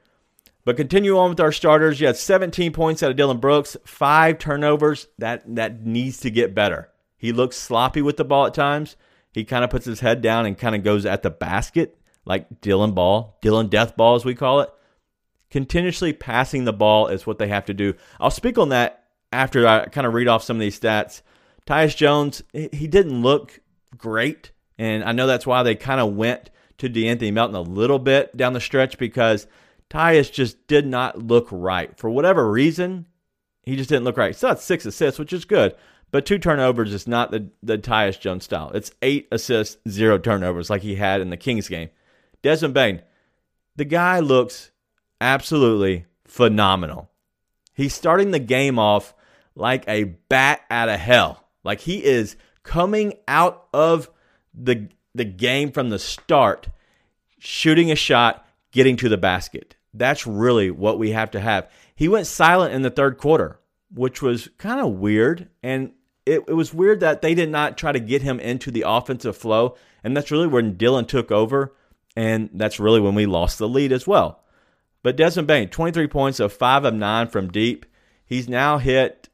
But 0.64 0.76
continue 0.76 1.16
on 1.18 1.30
with 1.30 1.40
our 1.40 1.52
starters. 1.52 2.00
You 2.00 2.06
had 2.06 2.16
17 2.16 2.72
points 2.72 3.02
out 3.02 3.10
of 3.10 3.16
Dillon 3.16 3.38
Brooks, 3.38 3.76
five 3.84 4.38
turnovers. 4.38 5.06
That 5.18 5.42
that 5.54 5.84
needs 5.84 6.20
to 6.20 6.30
get 6.30 6.54
better. 6.54 6.90
He 7.16 7.32
looks 7.32 7.56
sloppy 7.56 8.02
with 8.02 8.16
the 8.16 8.24
ball 8.24 8.46
at 8.46 8.54
times. 8.54 8.96
He 9.32 9.44
kind 9.44 9.62
of 9.62 9.70
puts 9.70 9.84
his 9.84 10.00
head 10.00 10.22
down 10.22 10.46
and 10.46 10.56
kind 10.56 10.74
of 10.74 10.82
goes 10.82 11.04
at 11.06 11.22
the 11.22 11.30
basket 11.30 11.98
like 12.24 12.60
Dillon 12.60 12.92
ball, 12.92 13.38
Dillon 13.42 13.68
death 13.68 13.96
ball, 13.96 14.14
as 14.14 14.24
we 14.24 14.34
call 14.34 14.60
it. 14.60 14.70
Continuously 15.54 16.12
passing 16.12 16.64
the 16.64 16.72
ball 16.72 17.06
is 17.06 17.28
what 17.28 17.38
they 17.38 17.46
have 17.46 17.64
to 17.66 17.72
do. 17.72 17.94
I'll 18.18 18.32
speak 18.32 18.58
on 18.58 18.70
that 18.70 19.04
after 19.32 19.68
I 19.68 19.86
kind 19.86 20.04
of 20.04 20.12
read 20.12 20.26
off 20.26 20.42
some 20.42 20.56
of 20.56 20.60
these 20.60 20.80
stats. 20.80 21.22
Tyus 21.64 21.94
Jones, 21.94 22.42
he 22.52 22.88
didn't 22.88 23.22
look 23.22 23.60
great. 23.96 24.50
And 24.78 25.04
I 25.04 25.12
know 25.12 25.28
that's 25.28 25.46
why 25.46 25.62
they 25.62 25.76
kind 25.76 26.00
of 26.00 26.16
went 26.16 26.50
to 26.78 26.90
De'Anthony 26.90 27.32
Melton 27.32 27.54
a 27.54 27.60
little 27.60 28.00
bit 28.00 28.36
down 28.36 28.52
the 28.52 28.60
stretch 28.60 28.98
because 28.98 29.46
Tyus 29.88 30.32
just 30.32 30.66
did 30.66 30.88
not 30.88 31.22
look 31.24 31.46
right. 31.52 31.96
For 31.96 32.10
whatever 32.10 32.50
reason, 32.50 33.06
he 33.62 33.76
just 33.76 33.88
didn't 33.88 34.02
look 34.02 34.16
right. 34.16 34.34
Still 34.34 34.48
had 34.48 34.58
six 34.58 34.84
assists, 34.84 35.20
which 35.20 35.32
is 35.32 35.44
good. 35.44 35.76
But 36.10 36.26
two 36.26 36.40
turnovers 36.40 36.92
is 36.92 37.06
not 37.06 37.30
the, 37.30 37.50
the 37.62 37.78
Tyus 37.78 38.18
Jones 38.18 38.42
style. 38.42 38.72
It's 38.74 38.90
eight 39.02 39.28
assists, 39.30 39.76
zero 39.88 40.18
turnovers 40.18 40.68
like 40.68 40.82
he 40.82 40.96
had 40.96 41.20
in 41.20 41.30
the 41.30 41.36
Kings 41.36 41.68
game. 41.68 41.90
Desmond 42.42 42.74
Bane, 42.74 43.02
The 43.76 43.84
guy 43.84 44.18
looks 44.18 44.72
absolutely 45.24 46.04
phenomenal. 46.26 47.10
He's 47.72 47.94
starting 47.94 48.30
the 48.30 48.38
game 48.38 48.78
off 48.78 49.14
like 49.56 49.84
a 49.88 50.04
bat 50.04 50.60
out 50.70 50.88
of 50.88 51.00
hell. 51.00 51.44
Like 51.64 51.80
he 51.80 52.04
is 52.04 52.36
coming 52.62 53.14
out 53.26 53.66
of 53.72 54.10
the 54.52 54.88
the 55.14 55.24
game 55.24 55.72
from 55.72 55.90
the 55.90 55.98
start, 55.98 56.68
shooting 57.38 57.90
a 57.90 57.96
shot, 57.96 58.46
getting 58.72 58.96
to 58.96 59.08
the 59.08 59.16
basket. 59.16 59.76
That's 59.94 60.26
really 60.26 60.70
what 60.70 60.98
we 60.98 61.12
have 61.12 61.30
to 61.32 61.40
have. 61.40 61.70
He 61.94 62.08
went 62.08 62.26
silent 62.26 62.74
in 62.74 62.82
the 62.82 62.90
third 62.90 63.16
quarter, 63.16 63.60
which 63.92 64.20
was 64.20 64.48
kind 64.58 64.80
of 64.80 64.94
weird. 64.94 65.48
And 65.62 65.92
it, 66.26 66.42
it 66.48 66.54
was 66.54 66.74
weird 66.74 67.00
that 67.00 67.22
they 67.22 67.34
did 67.34 67.48
not 67.48 67.78
try 67.78 67.92
to 67.92 68.00
get 68.00 68.22
him 68.22 68.40
into 68.40 68.72
the 68.72 68.84
offensive 68.86 69.36
flow. 69.36 69.76
And 70.02 70.16
that's 70.16 70.32
really 70.32 70.48
when 70.48 70.76
Dillon 70.76 71.04
took 71.04 71.30
over. 71.30 71.72
And 72.16 72.50
that's 72.52 72.80
really 72.80 73.00
when 73.00 73.14
we 73.14 73.26
lost 73.26 73.58
the 73.58 73.68
lead 73.68 73.92
as 73.92 74.06
well. 74.06 74.43
But 75.04 75.16
Desmond 75.16 75.46
Bane, 75.46 75.68
23 75.68 76.08
points 76.08 76.40
of 76.40 76.50
5 76.50 76.86
of 76.86 76.94
9 76.94 77.28
from 77.28 77.52
deep. 77.52 77.84
He's 78.24 78.48
now 78.48 78.78
hit, 78.78 79.28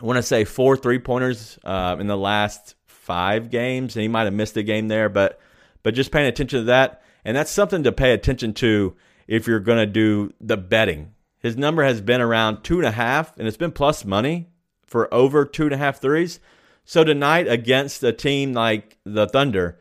I 0.00 0.04
want 0.04 0.16
to 0.16 0.24
say, 0.24 0.44
four 0.44 0.76
three 0.76 0.98
pointers 0.98 1.56
uh, 1.62 1.96
in 2.00 2.08
the 2.08 2.16
last 2.16 2.74
five 2.88 3.48
games. 3.48 3.94
And 3.94 4.02
he 4.02 4.08
might 4.08 4.24
have 4.24 4.34
missed 4.34 4.56
a 4.56 4.62
game 4.64 4.88
there, 4.88 5.08
but 5.08 5.38
but 5.84 5.94
just 5.94 6.10
paying 6.10 6.26
attention 6.26 6.58
to 6.58 6.64
that. 6.64 7.00
And 7.24 7.36
that's 7.36 7.50
something 7.52 7.84
to 7.84 7.92
pay 7.92 8.12
attention 8.12 8.54
to 8.54 8.96
if 9.28 9.46
you're 9.46 9.60
going 9.60 9.78
to 9.78 9.86
do 9.86 10.32
the 10.40 10.56
betting. 10.56 11.14
His 11.38 11.56
number 11.56 11.84
has 11.84 12.00
been 12.00 12.20
around 12.20 12.64
two 12.64 12.78
and 12.78 12.86
a 12.86 12.92
half, 12.92 13.36
and 13.38 13.46
it's 13.46 13.56
been 13.56 13.70
plus 13.70 14.04
money 14.04 14.48
for 14.84 15.12
over 15.14 15.44
two 15.44 15.64
and 15.64 15.74
a 15.74 15.78
half 15.78 16.00
threes. 16.00 16.40
So 16.84 17.04
tonight 17.04 17.46
against 17.46 18.02
a 18.02 18.12
team 18.12 18.52
like 18.52 18.98
the 19.04 19.28
Thunder 19.28 19.78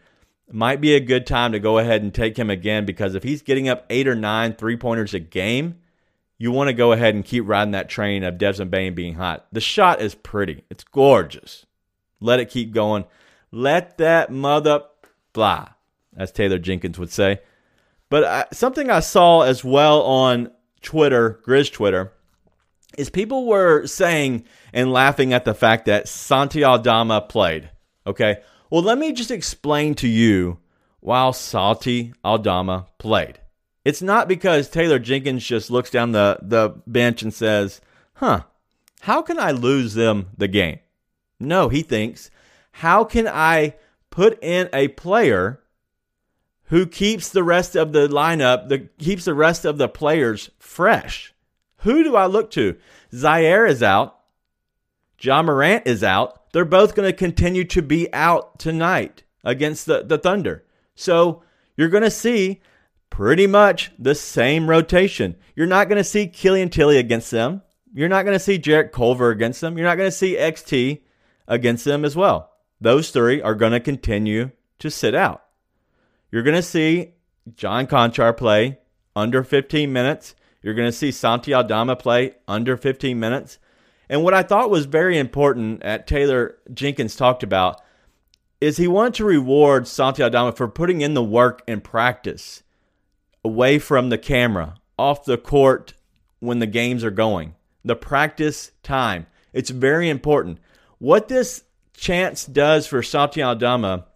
might 0.54 0.82
be 0.82 0.96
a 0.96 1.00
good 1.00 1.26
time 1.26 1.52
to 1.52 1.60
go 1.60 1.78
ahead 1.78 2.02
and 2.02 2.14
take 2.14 2.38
him 2.38 2.50
again 2.50 2.86
because 2.86 3.16
if 3.16 3.24
he's 3.24 3.42
getting 3.42 3.70
up 3.70 3.86
eight 3.90 4.08
or 4.08 4.16
nine 4.16 4.54
three 4.54 4.78
pointers 4.78 5.14
a 5.14 5.20
game, 5.20 5.80
you 6.38 6.52
want 6.52 6.70
to 6.70 6.74
go 6.74 6.92
ahead 6.92 7.14
and 7.14 7.24
keep 7.24 7.48
riding 7.48 7.72
that 7.72 7.90
train 7.90 8.24
of 8.24 8.38
Desmond 8.38 8.72
Bane 8.72 8.96
being 8.96 9.14
hot. 9.14 9.46
The 9.52 9.62
shot 9.62 10.02
is 10.02 10.16
pretty, 10.16 10.64
it's 10.70 10.84
gorgeous. 10.84 11.66
Let 12.20 12.40
it 12.40 12.50
keep 12.50 12.74
going. 12.74 13.06
Let 13.52 13.98
that 13.98 14.32
mother 14.32 14.84
fly, 15.34 15.70
as 16.16 16.32
Taylor 16.32 16.60
Jenkins 16.60 16.98
would 16.98 17.12
say. 17.12 17.42
But 18.10 18.24
I, 18.24 18.46
something 18.52 18.90
I 18.90 19.00
saw 19.02 19.42
as 19.42 19.64
well 19.64 20.02
on 20.02 20.52
Twitter, 20.82 21.40
Grizz 21.46 21.72
Twitter, 21.72 22.12
is 22.98 23.10
people 23.10 23.46
were 23.46 23.86
saying 23.88 24.46
and 24.74 24.92
laughing 24.92 25.34
at 25.34 25.46
the 25.46 25.54
fact 25.54 25.86
that 25.86 26.08
Santi 26.08 26.64
Aldama 26.64 27.22
played. 27.22 27.70
Okay. 28.06 28.42
Well, 28.72 28.82
let 28.82 28.98
me 28.98 29.14
just 29.14 29.30
explain 29.30 29.94
to 29.96 30.08
you 30.08 30.58
why 31.00 31.30
Santi 31.32 32.14
Aldama 32.26 32.88
played. 32.98 33.40
It's 33.86 34.02
not 34.02 34.28
because 34.28 34.70
Taylor 34.70 34.98
Jenkins 34.98 35.46
just 35.46 35.70
looks 35.70 35.92
down 35.92 36.14
the, 36.14 36.40
the 36.42 36.82
bench 36.88 37.22
and 37.22 37.34
says, 37.34 37.82
huh, 38.16 38.44
how 39.02 39.22
can 39.22 39.40
I 39.40 39.52
lose 39.52 39.94
them 39.94 40.30
the 40.36 40.48
game? 40.48 40.80
No, 41.40 41.70
he 41.70 41.84
thinks, 41.84 42.32
how 42.72 43.04
can 43.04 43.28
I 43.28 43.76
put 44.10 44.42
in 44.44 44.70
a 44.74 44.88
player 44.90 45.62
who 46.72 46.86
keeps 46.86 47.28
the 47.28 47.44
rest 47.44 47.76
of 47.76 47.92
the 47.92 48.08
lineup, 48.08 48.70
the, 48.70 48.88
keeps 48.98 49.26
the 49.26 49.34
rest 49.34 49.66
of 49.66 49.78
the 49.78 49.90
players 49.90 50.50
fresh. 50.58 51.34
Who 51.80 52.02
do 52.02 52.16
I 52.16 52.28
look 52.28 52.50
to? 52.52 52.78
Ziaire 53.12 53.70
is 53.70 53.84
out. 53.84 54.21
Ja 55.24 55.42
Morant 55.42 55.86
is 55.86 56.04
out. 56.04 56.52
They're 56.52 56.66
both 56.66 56.96
going 56.96 57.10
to 57.10 57.18
continue 57.18 57.64
to 57.66 57.82
be 57.82 58.12
out 58.14 58.60
tonight 58.60 59.24
against 59.44 59.86
the, 59.86 60.04
the 60.04 60.18
Thunder. 60.18 60.66
So 60.96 61.44
you're 61.78 61.90
going 61.90 62.04
to 62.04 62.12
see 62.12 62.62
pretty 63.10 63.48
much 63.48 63.92
the 64.00 64.16
same 64.16 64.70
rotation. 64.70 65.36
You're 65.56 65.68
not 65.68 65.90
going 65.90 65.98
to 65.98 66.04
see 66.04 66.28
Killian 66.28 66.70
Tillie 66.70 66.98
against 66.98 67.32
them. 67.32 67.62
You're 67.94 68.10
not 68.10 68.24
going 68.24 68.36
to 68.36 68.44
see 68.44 68.58
Jarrett 68.58 68.92
Culver 68.92 69.30
against 69.30 69.62
them. 69.62 69.78
You're 69.78 69.88
not 69.88 69.98
going 69.98 70.10
to 70.10 70.16
see 70.16 70.36
XT 70.36 71.02
against 71.48 71.86
them 71.86 72.06
as 72.06 72.16
well. 72.16 72.52
Those 72.80 73.12
three 73.12 73.42
are 73.42 73.56
going 73.56 73.74
to 73.74 73.80
continue 73.80 74.52
to 74.80 74.90
sit 74.90 75.14
out. 75.14 75.44
You're 76.32 76.44
going 76.44 76.56
to 76.56 76.64
see 76.64 77.14
John 77.56 77.86
Konchar 77.88 78.36
play 78.36 78.80
under 79.16 79.44
15 79.44 79.92
minutes. 79.92 80.36
You're 80.62 80.74
going 80.74 80.88
to 80.88 80.98
see 80.98 81.12
Santi 81.12 81.54
Aldama 81.54 81.98
play 81.98 82.36
under 82.48 82.78
15 82.78 83.20
minutes. 83.20 83.60
And 84.12 84.24
what 84.24 84.34
I 84.34 84.44
thought 84.44 84.70
was 84.70 84.88
very 84.88 85.18
important 85.18 85.82
at 85.84 86.06
Taylor 86.06 86.58
Jenkins 86.74 87.16
talked 87.16 87.44
about 87.44 87.82
is 88.60 88.76
he 88.76 88.88
wanted 88.88 89.14
to 89.16 89.26
reward 89.26 89.88
Santi 89.88 90.22
Aldama 90.22 90.52
for 90.52 90.68
putting 90.68 91.00
in 91.00 91.14
the 91.14 91.24
work 91.24 91.64
and 91.66 91.82
practice 91.82 92.62
away 93.46 93.80
from 93.80 94.10
the 94.10 94.18
camera, 94.18 94.76
off 95.00 95.24
the 95.24 95.38
court 95.38 95.94
when 96.40 96.60
the 96.60 96.68
games 96.68 97.06
are 97.06 97.10
going. 97.10 97.56
The 97.86 97.96
practice 97.96 98.72
time. 98.84 99.28
It's 99.54 99.70
very 99.70 100.10
important. 100.10 100.60
What 101.00 101.30
this 101.30 101.64
chance 101.96 102.46
does 102.46 102.86
for 102.86 103.02
Santi 103.02 103.42
Aldama 103.42 104.08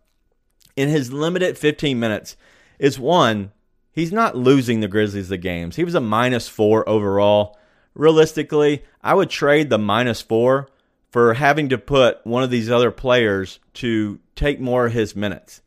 in 0.75 0.90
his 0.90 1.14
limited 1.14 1.58
15 1.58 1.98
minutes 1.98 2.36
is 2.80 3.00
one, 3.00 3.54
he's 3.94 4.12
not 4.12 4.36
losing 4.36 4.82
the 4.82 4.90
Grizzlies 4.90 5.30
the 5.30 5.38
games. 5.38 5.78
He 5.78 5.86
was 5.86 5.96
a 5.96 6.02
minus 6.02 6.50
four 6.50 6.88
overall. 6.88 7.58
Realistically, 7.96 8.84
I 9.02 9.14
would 9.14 9.30
trade 9.30 9.70
the 9.70 9.78
minus 9.78 10.22
four 10.22 10.68
for 11.10 11.34
having 11.34 11.70
to 11.70 11.78
put 11.78 12.20
one 12.25 12.44
of 12.44 12.52
these 12.52 12.70
other 12.70 12.92
players 12.92 13.60
to 13.75 14.20
take 14.36 14.60
more 14.60 14.88
of 14.88 14.94
his 14.94 15.16
minutes. 15.16 15.62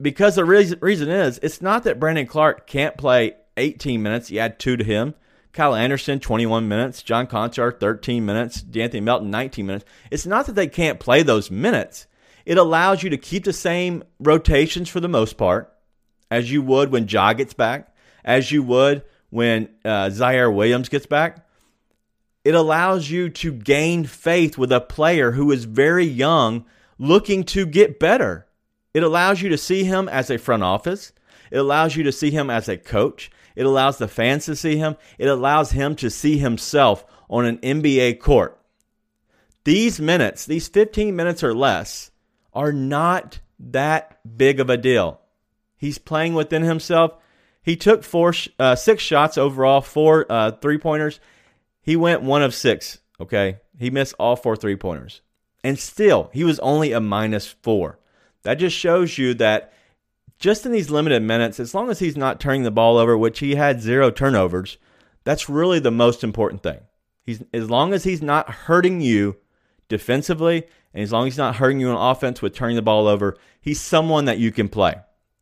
Because 0.00 0.34
the 0.34 0.44
reason, 0.44 0.78
reason 0.80 1.10
is, 1.10 1.38
it's 1.42 1.60
not 1.60 1.84
that 1.84 2.00
Brandon 2.00 2.26
Clarke 2.26 2.66
can't 2.66 2.96
play 2.96 3.34
18 3.58 4.02
minutes. 4.02 4.30
You 4.30 4.40
add 4.40 4.58
two 4.58 4.76
to 4.78 4.84
him. 4.84 5.14
Kyle 5.52 5.74
Anderson, 5.74 6.20
21 6.20 6.68
minutes. 6.68 7.02
John 7.02 7.26
Konchar, 7.26 7.78
13 7.78 8.24
minutes. 8.24 8.62
De'Anthony 8.62 9.02
Melton, 9.02 9.30
19 9.30 9.66
minutes. 9.66 9.84
It's 10.10 10.26
not 10.26 10.46
that 10.46 10.54
they 10.54 10.66
can't 10.66 11.00
play 11.00 11.22
those 11.22 11.50
minutes. 11.50 12.06
It 12.46 12.58
allows 12.58 13.02
you 13.02 13.10
to 13.10 13.18
keep 13.18 13.44
the 13.44 13.52
same 13.52 14.04
rotations 14.20 14.88
for 14.88 15.00
the 15.00 15.08
most 15.08 15.36
part, 15.36 15.72
as 16.30 16.50
you 16.50 16.62
would 16.62 16.92
when 16.92 17.08
Ja 17.08 17.32
gets 17.32 17.54
back, 17.54 17.94
as 18.24 18.52
you 18.52 18.62
would 18.62 19.02
when 19.30 19.68
uh, 19.84 20.06
Ziaire 20.06 20.54
Williams 20.54 20.88
gets 20.88 21.06
back. 21.06 21.46
It 22.44 22.54
allows 22.54 23.10
you 23.10 23.28
to 23.30 23.52
gain 23.52 24.04
faith 24.04 24.56
with 24.56 24.70
a 24.70 24.80
player 24.80 25.32
who 25.32 25.50
is 25.50 25.64
very 25.64 26.04
young, 26.04 26.64
looking 26.98 27.44
to 27.44 27.66
get 27.66 27.98
better. 27.98 28.46
It 28.94 29.02
allows 29.02 29.42
you 29.42 29.48
to 29.48 29.58
see 29.58 29.84
him 29.84 30.08
as 30.08 30.30
a 30.30 30.38
front 30.38 30.62
office. 30.62 31.12
It 31.50 31.58
allows 31.58 31.96
you 31.96 32.04
to 32.04 32.12
see 32.12 32.30
him 32.30 32.48
as 32.48 32.68
a 32.68 32.76
coach. 32.76 33.30
It 33.56 33.66
allows 33.66 33.98
the 33.98 34.08
fans 34.08 34.44
to 34.46 34.56
see 34.56 34.76
him. 34.76 34.96
It 35.18 35.26
allows 35.26 35.72
him 35.72 35.96
to 35.96 36.10
see 36.10 36.38
himself 36.38 37.04
on 37.28 37.44
an 37.44 37.58
NBA 37.58 38.20
court. 38.20 38.60
These 39.64 40.00
minutes, 40.00 40.46
these 40.46 40.68
15 40.68 41.16
minutes 41.16 41.42
or 41.42 41.54
less, 41.54 42.12
are 42.54 42.72
not 42.72 43.40
that 43.58 44.20
big 44.36 44.60
of 44.60 44.70
a 44.70 44.76
deal. 44.76 45.20
He's 45.76 45.98
playing 45.98 46.34
within 46.34 46.62
himself. 46.62 47.12
He 47.66 47.74
took 47.74 48.04
four, 48.04 48.32
uh, 48.60 48.76
six 48.76 49.02
shots 49.02 49.36
overall, 49.36 49.80
four 49.80 50.24
uh, 50.30 50.52
three 50.52 50.78
pointers. 50.78 51.18
He 51.82 51.96
went 51.96 52.22
one 52.22 52.40
of 52.40 52.54
six. 52.54 53.00
Okay, 53.20 53.58
he 53.76 53.90
missed 53.90 54.14
all 54.20 54.36
four 54.36 54.54
three 54.54 54.76
pointers, 54.76 55.20
and 55.64 55.76
still 55.76 56.30
he 56.32 56.44
was 56.44 56.60
only 56.60 56.92
a 56.92 57.00
minus 57.00 57.48
four. 57.48 57.98
That 58.44 58.54
just 58.54 58.76
shows 58.76 59.18
you 59.18 59.34
that 59.34 59.72
just 60.38 60.64
in 60.64 60.70
these 60.70 60.90
limited 60.90 61.24
minutes, 61.24 61.58
as 61.58 61.74
long 61.74 61.90
as 61.90 61.98
he's 61.98 62.16
not 62.16 62.38
turning 62.38 62.62
the 62.62 62.70
ball 62.70 62.98
over, 62.98 63.18
which 63.18 63.40
he 63.40 63.56
had 63.56 63.80
zero 63.80 64.12
turnovers, 64.12 64.78
that's 65.24 65.48
really 65.48 65.80
the 65.80 65.90
most 65.90 66.22
important 66.22 66.62
thing. 66.62 66.78
He's 67.24 67.42
as 67.52 67.68
long 67.68 67.92
as 67.92 68.04
he's 68.04 68.22
not 68.22 68.48
hurting 68.48 69.00
you 69.00 69.38
defensively 69.88 70.68
and 70.94 71.02
as 71.02 71.10
long 71.10 71.26
as 71.26 71.32
he's 71.32 71.38
not 71.38 71.56
hurting 71.56 71.80
you 71.80 71.90
on 71.90 72.10
offense 72.12 72.40
with 72.40 72.54
turning 72.54 72.76
the 72.76 72.82
ball 72.82 73.08
over, 73.08 73.36
he's 73.60 73.80
someone 73.80 74.26
that 74.26 74.38
you 74.38 74.52
can 74.52 74.68
play. 74.68 74.94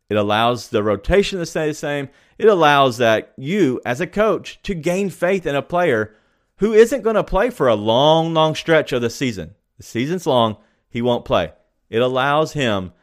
It 0.09 0.17
allows 0.17 0.69
the 0.69 0.83
rotation 0.83 1.39
to 1.39 1.45
stay 1.45 1.67
the 1.67 1.73
same. 1.73 2.09
It 2.37 2.47
allows 2.47 2.97
that 2.97 3.33
you, 3.37 3.81
as 3.85 4.01
a 4.01 4.07
coach, 4.07 4.61
to 4.63 4.75
gain 4.75 5.09
faith 5.09 5.45
in 5.45 5.55
a 5.55 5.61
player 5.61 6.15
who 6.57 6.73
isn't 6.73 7.01
going 7.01 7.15
to 7.15 7.23
play 7.23 7.49
for 7.49 7.67
a 7.67 7.75
long, 7.75 8.33
long 8.33 8.55
stretch 8.55 8.93
of 8.93 9.01
the 9.01 9.09
season. 9.09 9.55
The 9.77 9.83
season's 9.83 10.27
long, 10.27 10.57
he 10.89 11.01
won't 11.01 11.25
play. 11.25 11.53
It 11.89 12.01
allows 12.01 12.53
him 12.53 12.93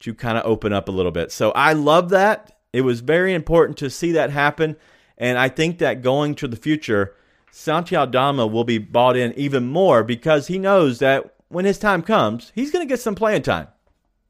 to 0.00 0.14
kind 0.14 0.38
of 0.38 0.44
open 0.46 0.72
up 0.72 0.88
a 0.88 0.92
little 0.92 1.12
bit. 1.12 1.30
So 1.30 1.50
I 1.52 1.72
love 1.74 2.10
that. 2.10 2.56
It 2.72 2.82
was 2.82 3.00
very 3.00 3.34
important 3.34 3.78
to 3.78 3.90
see 3.90 4.12
that 4.12 4.30
happen. 4.30 4.76
And 5.18 5.38
I 5.38 5.48
think 5.48 5.78
that 5.78 6.02
going 6.02 6.34
to 6.36 6.48
the 6.48 6.56
future, 6.56 7.14
Santi 7.50 7.94
Aldama 7.94 8.46
will 8.46 8.64
be 8.64 8.78
bought 8.78 9.16
in 9.16 9.32
even 9.34 9.68
more 9.68 10.02
because 10.02 10.46
he 10.46 10.58
knows 10.58 11.00
that 11.00 11.34
when 11.48 11.66
his 11.66 11.78
time 11.78 12.02
comes, 12.02 12.50
he's 12.54 12.70
going 12.70 12.86
to 12.86 12.90
get 12.90 13.00
some 13.00 13.14
playing 13.14 13.42
time. 13.42 13.68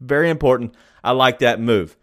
Very 0.01 0.29
important. 0.29 0.75
I 1.05 1.12
like 1.12 1.39
that 1.39 1.61
move. 1.61 1.97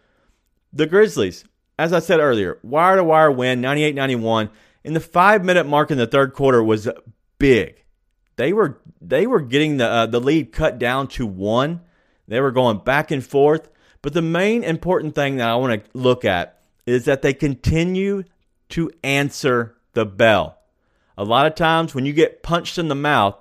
The 0.72 0.88
Grizzlies, 0.88 1.46
as 1.78 1.94
I 1.94 2.00
said 2.00 2.20
earlier, 2.20 2.60
wire 2.64 2.98
to 2.98 3.04
wire 3.04 3.32
win, 3.32 3.62
98 3.62 3.96
91. 3.96 4.50
In 4.84 4.94
the 4.94 5.00
five 5.00 5.44
minute 5.44 5.66
mark 5.66 5.92
in 5.92 5.98
the 5.98 6.08
third 6.08 6.34
quarter 6.34 6.64
was 6.64 6.88
big. 7.38 7.84
They 8.36 8.54
were 8.54 8.80
they 9.02 9.28
were 9.28 9.42
getting 9.42 9.78
the 9.78 9.88
uh, 9.88 10.06
the 10.06 10.22
lead 10.22 10.52
cut 10.52 10.80
down 10.80 11.08
to 11.10 11.26
one. 11.26 11.82
They 12.28 12.40
were 12.40 12.52
going 12.52 12.80
back 12.80 13.12
and 13.12 13.26
forth. 13.26 13.70
But 14.02 14.14
the 14.14 14.22
main 14.22 14.64
important 14.64 15.16
thing 15.16 15.38
that 15.38 15.50
I 15.50 15.56
want 15.56 15.84
to 15.84 15.90
look 15.98 16.24
at 16.24 16.60
is 16.86 17.06
that 17.06 17.22
they 17.22 17.34
continue 17.34 18.24
to 18.70 18.92
answer 19.04 19.76
the 19.94 20.06
bell. 20.06 20.58
A 21.18 21.24
lot 21.24 21.48
of 21.48 21.56
times 21.56 21.94
when 21.94 22.06
you 22.06 22.14
get 22.14 22.44
punched 22.44 22.78
in 22.78 22.88
the 22.88 22.96
mouth, 22.96 23.36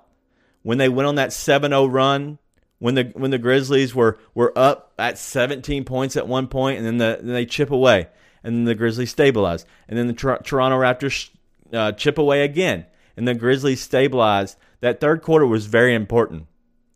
when 0.62 0.78
they 0.78 0.88
went 0.88 1.06
on 1.06 1.14
that 1.14 1.30
7-0 1.30 1.92
run, 1.92 2.38
when 2.78 2.94
the 2.94 3.04
when 3.14 3.30
the 3.30 3.38
Grizzlies 3.38 3.94
were 3.94 4.18
were 4.35 4.56
up 4.56 4.92
at 4.99 5.18
17 5.18 5.85
points 5.85 6.16
at 6.16 6.28
one 6.28 6.47
point, 6.47 6.78
and 6.78 6.87
then 6.87 6.99
the 6.99 7.18
then 7.20 7.32
they 7.32 7.47
chip 7.47 7.70
away, 7.70 8.08
and 8.42 8.54
then 8.54 8.64
the 8.64 8.75
Grizzlies 8.75 9.11
stabilize, 9.11 9.66
and 9.88 9.99
then 9.99 10.06
the 10.06 10.12
Toronto 10.12 10.78
Raptors 10.78 11.30
uh, 11.73 11.92
chip 11.92 12.18
away 12.18 12.42
again, 12.42 12.87
and 13.16 13.26
the 13.26 13.35
Grizzlies 13.35 13.80
stabilize. 13.80 14.56
That 14.80 15.00
third 15.00 15.23
quarter 15.23 15.47
was 15.47 15.66
very 15.66 15.94
important. 15.94 16.47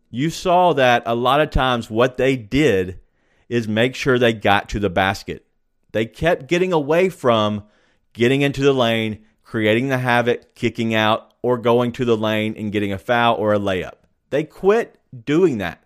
You 0.09 0.29
saw 0.29 0.73
that 0.73 1.03
a 1.05 1.15
lot 1.15 1.41
of 1.41 1.49
times 1.49 1.89
what 1.89 2.17
they 2.17 2.37
did 2.37 2.99
is 3.49 3.67
make 3.67 3.93
sure 3.93 4.17
they 4.17 4.31
got 4.31 4.69
to 4.69 4.79
the 4.79 4.89
basket. 4.89 5.45
They 5.91 6.05
kept 6.05 6.47
getting 6.47 6.71
away 6.71 7.09
from 7.09 7.65
getting 8.13 8.41
into 8.41 8.61
the 8.61 8.73
lane, 8.73 9.25
creating 9.43 9.89
the 9.89 9.97
havoc, 9.97 10.55
kicking 10.55 10.95
out, 10.95 11.33
or 11.41 11.57
going 11.57 11.91
to 11.93 12.05
the 12.05 12.15
lane 12.15 12.55
and 12.57 12.71
getting 12.71 12.93
a 12.93 12.97
foul 12.97 13.35
or 13.35 13.53
a 13.53 13.59
layup. 13.59 13.95
They 14.29 14.43
quit 14.43 14.97
doing 15.25 15.59
that. 15.59 15.83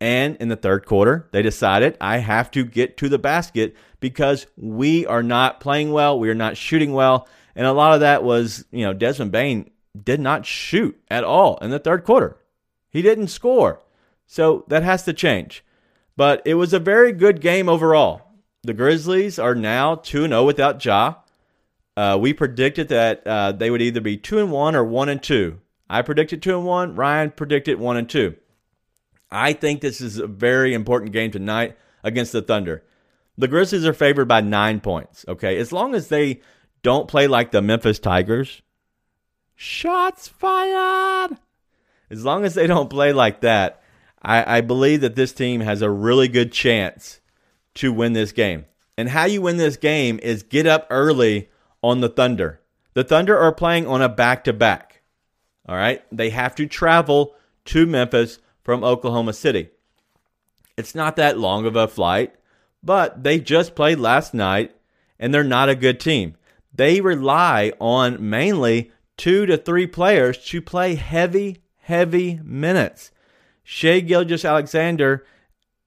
And 0.00 0.36
in 0.36 0.48
the 0.48 0.56
third 0.56 0.84
quarter, 0.84 1.28
they 1.32 1.42
decided 1.42 1.96
I 2.00 2.18
have 2.18 2.50
to 2.52 2.64
get 2.64 2.98
to 2.98 3.08
the 3.08 3.18
basket 3.18 3.74
because 3.98 4.46
we 4.56 5.06
are 5.06 5.22
not 5.22 5.60
playing 5.60 5.90
well, 5.90 6.18
we 6.18 6.28
are 6.28 6.34
not 6.34 6.56
shooting 6.56 6.92
well, 6.92 7.26
and 7.54 7.66
a 7.66 7.72
lot 7.72 7.94
of 7.94 8.00
that 8.00 8.22
was, 8.22 8.66
you 8.70 8.84
know, 8.84 8.92
Desmond 8.92 9.32
Bane 9.32 9.70
did 10.04 10.20
not 10.20 10.44
shoot 10.44 11.00
at 11.08 11.24
all 11.24 11.56
in 11.58 11.70
the 11.70 11.78
third 11.78 12.04
quarter. 12.04 12.36
He 12.90 13.00
didn't 13.00 13.28
score. 13.28 13.80
So 14.26 14.64
that 14.68 14.82
has 14.82 15.04
to 15.04 15.12
change. 15.12 15.64
But 16.16 16.42
it 16.44 16.54
was 16.54 16.72
a 16.72 16.78
very 16.78 17.12
good 17.12 17.40
game 17.40 17.68
overall. 17.68 18.22
The 18.62 18.74
Grizzlies 18.74 19.38
are 19.38 19.54
now 19.54 19.94
2 19.96 20.26
0 20.26 20.44
without 20.44 20.84
Ja. 20.84 21.16
Uh, 21.96 22.18
we 22.20 22.32
predicted 22.32 22.88
that 22.88 23.26
uh, 23.26 23.52
they 23.52 23.70
would 23.70 23.80
either 23.80 24.00
be 24.00 24.16
2 24.16 24.38
and 24.38 24.50
1 24.50 24.76
or 24.76 24.84
1 24.84 25.08
and 25.08 25.22
2. 25.22 25.58
I 25.88 26.02
predicted 26.02 26.42
2 26.42 26.58
and 26.58 26.66
1. 26.66 26.94
Ryan 26.96 27.30
predicted 27.30 27.78
1 27.78 27.96
and 27.96 28.08
2. 28.08 28.34
I 29.30 29.52
think 29.52 29.80
this 29.80 30.00
is 30.00 30.18
a 30.18 30.26
very 30.26 30.74
important 30.74 31.12
game 31.12 31.30
tonight 31.30 31.76
against 32.02 32.32
the 32.32 32.42
Thunder. 32.42 32.84
The 33.38 33.48
Grizzlies 33.48 33.84
are 33.84 33.92
favored 33.92 34.26
by 34.26 34.40
nine 34.40 34.80
points. 34.80 35.24
Okay. 35.28 35.58
As 35.58 35.72
long 35.72 35.94
as 35.94 36.08
they 36.08 36.40
don't 36.82 37.08
play 37.08 37.26
like 37.26 37.50
the 37.50 37.62
Memphis 37.62 37.98
Tigers, 37.98 38.62
shots 39.54 40.28
fired. 40.28 41.36
As 42.10 42.24
long 42.24 42.44
as 42.44 42.54
they 42.54 42.66
don't 42.66 42.88
play 42.88 43.12
like 43.12 43.40
that, 43.40 43.82
I, 44.22 44.58
I 44.58 44.60
believe 44.60 45.00
that 45.00 45.16
this 45.16 45.32
team 45.32 45.60
has 45.60 45.82
a 45.82 45.90
really 45.90 46.28
good 46.28 46.52
chance 46.52 47.20
to 47.74 47.92
win 47.92 48.12
this 48.12 48.32
game. 48.32 48.66
And 48.96 49.10
how 49.10 49.24
you 49.24 49.42
win 49.42 49.56
this 49.56 49.76
game 49.76 50.18
is 50.22 50.42
get 50.42 50.66
up 50.66 50.86
early 50.88 51.50
on 51.82 52.00
the 52.00 52.08
Thunder. 52.08 52.60
The 52.94 53.04
Thunder 53.04 53.36
are 53.36 53.52
playing 53.52 53.86
on 53.86 54.00
a 54.00 54.08
back 54.08 54.44
to 54.44 54.52
back. 54.52 54.85
All 55.68 55.76
right. 55.76 56.02
They 56.12 56.30
have 56.30 56.54
to 56.56 56.66
travel 56.66 57.34
to 57.66 57.86
Memphis 57.86 58.38
from 58.62 58.84
Oklahoma 58.84 59.32
City. 59.32 59.70
It's 60.76 60.94
not 60.94 61.16
that 61.16 61.38
long 61.38 61.66
of 61.66 61.76
a 61.76 61.88
flight, 61.88 62.34
but 62.82 63.22
they 63.22 63.40
just 63.40 63.74
played 63.74 63.98
last 63.98 64.34
night 64.34 64.74
and 65.18 65.32
they're 65.32 65.44
not 65.44 65.68
a 65.68 65.74
good 65.74 65.98
team. 65.98 66.36
They 66.74 67.00
rely 67.00 67.72
on 67.80 68.28
mainly 68.28 68.92
two 69.16 69.46
to 69.46 69.56
three 69.56 69.86
players 69.86 70.36
to 70.48 70.60
play 70.60 70.94
heavy, 70.94 71.62
heavy 71.78 72.38
minutes. 72.44 73.10
Shai 73.64 74.00
Gilgeous-Alexander 74.00 75.24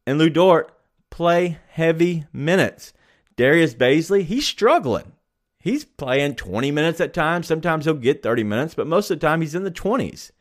and 0.06 0.18
Lou 0.18 0.30
Dort 0.30 0.74
play 1.10 1.60
heavy 1.70 2.26
minutes. 2.34 2.94
Darius 3.36 3.74
Bazley, 3.74 4.24
he's 4.24 4.48
struggling. 4.48 5.14
He's 5.60 5.84
playing 5.84 6.36
20 6.36 6.72
minutes 6.72 7.02
at 7.02 7.14
times. 7.14 7.48
Sometimes 7.48 7.86
he'll 7.86 7.96
get 7.96 8.24
30 8.24 8.44
minutes, 8.44 8.74
but 8.74 8.88
most 8.88 9.12
of 9.12 9.20
the 9.20 9.28
time 9.28 9.42
he's 9.42 9.56
in 9.56 9.64
the 9.64 9.72
20s. 9.72 10.32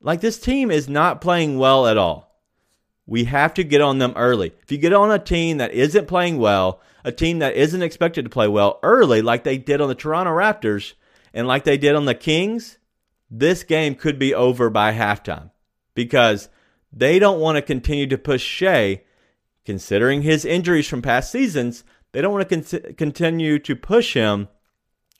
Like 0.00 0.20
this 0.20 0.38
team 0.38 0.70
is 0.70 0.88
not 0.88 1.20
playing 1.20 1.58
well 1.58 1.86
at 1.86 1.98
all. 1.98 2.40
We 3.06 3.24
have 3.24 3.54
to 3.54 3.64
get 3.64 3.80
on 3.80 3.98
them 3.98 4.12
early. 4.16 4.52
If 4.62 4.70
you 4.70 4.78
get 4.78 4.92
on 4.92 5.10
a 5.10 5.18
team 5.18 5.58
that 5.58 5.72
isn't 5.72 6.08
playing 6.08 6.38
well, 6.38 6.80
a 7.04 7.12
team 7.12 7.38
that 7.38 7.54
isn't 7.54 7.82
expected 7.82 8.24
to 8.24 8.30
play 8.30 8.48
well 8.48 8.78
early, 8.82 9.22
like 9.22 9.44
they 9.44 9.58
did 9.58 9.80
on 9.80 9.88
the 9.88 9.94
Toronto 9.94 10.32
Raptors 10.32 10.94
and 11.32 11.46
like 11.46 11.64
they 11.64 11.78
did 11.78 11.94
on 11.94 12.04
the 12.04 12.14
Kings, 12.14 12.78
this 13.30 13.62
game 13.62 13.94
could 13.94 14.18
be 14.18 14.34
over 14.34 14.70
by 14.70 14.92
halftime 14.92 15.50
because 15.94 16.48
they 16.92 17.18
don't 17.18 17.40
want 17.40 17.56
to 17.56 17.62
continue 17.62 18.06
to 18.06 18.18
push 18.18 18.42
Shai, 18.42 19.02
considering 19.64 20.22
his 20.22 20.44
injuries 20.44 20.88
from 20.88 21.02
past 21.02 21.30
seasons. 21.30 21.84
They 22.12 22.20
don't 22.20 22.32
want 22.32 22.48
to 22.48 22.62
con- 22.62 22.94
continue 22.94 23.58
to 23.60 23.76
push 23.76 24.14
him 24.14 24.48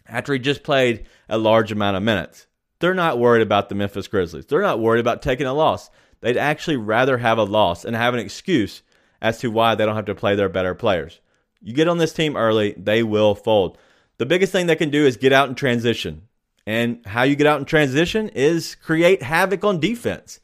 after 0.07 0.33
he 0.33 0.39
just 0.39 0.63
played 0.63 1.07
a 1.29 1.39
large 1.39 1.73
amount 1.73 1.97
of 1.97 2.03
minutes. 2.03 2.47
They're 2.79 2.95
not 2.95 3.19
worried 3.19 3.43
about 3.43 3.69
the 3.69 3.75
Memphis 3.75 4.09
Grizzlies. 4.09 4.47
They're 4.47 4.61
not 4.61 4.81
worried 4.81 5.01
about 5.01 5.23
taking 5.23 5.47
a 5.47 5.55
loss. 5.55 5.91
They'd 6.21 6.37
actually 6.37 6.77
rather 6.77 7.19
have 7.19 7.39
a 7.39 7.45
loss 7.45 7.85
and 7.85 7.97
have 7.97 8.15
an 8.15 8.21
excuse 8.21 8.83
as 9.21 9.39
to 9.39 9.51
why 9.51 9.75
they 9.75 9.85
don't 9.85 9.97
have 9.97 10.07
to 10.07 10.15
play 10.15 10.35
their 10.35 10.49
better 10.49 10.75
players. 10.75 11.21
You 11.61 11.73
get 11.73 11.89
on 11.89 11.99
this 11.99 12.13
team 12.13 12.37
early, 12.37 12.75
they 12.77 13.03
will 13.03 13.35
fold. 13.35 13.79
The 14.19 14.27
biggest 14.27 14.53
thing 14.53 14.67
they 14.67 14.77
can 14.77 14.91
do 14.91 15.07
is 15.07 15.17
get 15.17 15.33
out 15.33 15.49
in 15.49 15.55
transition. 15.55 16.23
And 16.67 17.05
how 17.07 17.23
you 17.23 17.37
get 17.37 17.47
out 17.47 17.61
in 17.61 17.65
transition 17.65 18.29
is 18.31 18.75
create 18.75 19.23
havoc 19.23 19.65
on 19.65 19.81
defense. 19.81 20.41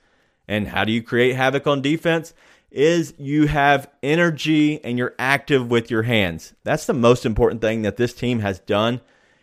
And 0.46 0.68
how 0.68 0.84
do 0.84 0.92
you 0.92 1.02
create 1.02 1.34
havoc 1.34 1.66
on 1.66 1.82
defense? 1.82 2.34
Is 2.72 3.12
you 3.18 3.48
have 3.48 3.90
energy 4.02 4.82
and 4.82 4.96
you're 4.96 5.14
active 5.18 5.70
with 5.70 5.90
your 5.90 6.04
hands. 6.04 6.54
That's 6.64 6.86
the 6.86 6.94
most 6.94 7.26
important 7.26 7.60
thing 7.60 7.82
that 7.82 7.98
this 7.98 8.14
team 8.14 8.38
has 8.40 8.60
done 8.60 9.02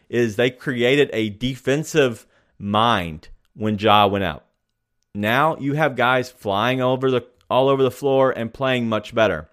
is 0.09 0.35
they 0.35 0.49
created 0.49 1.11
a 1.13 1.29
defensive 1.29 2.25
mind 2.57 3.29
when 3.53 3.77
Ja 3.77 4.07
went 4.07 4.23
out. 4.23 4.45
Now 5.13 5.57
you 5.57 5.73
have 5.73 5.95
guys 5.95 6.31
flying 6.31 6.81
over 6.81 7.11
the 7.11 7.27
all 7.49 7.69
over 7.69 7.83
the 7.83 7.91
floor 7.91 8.31
and 8.31 8.53
playing 8.53 8.89
much 8.89 9.13
better. 9.13 9.49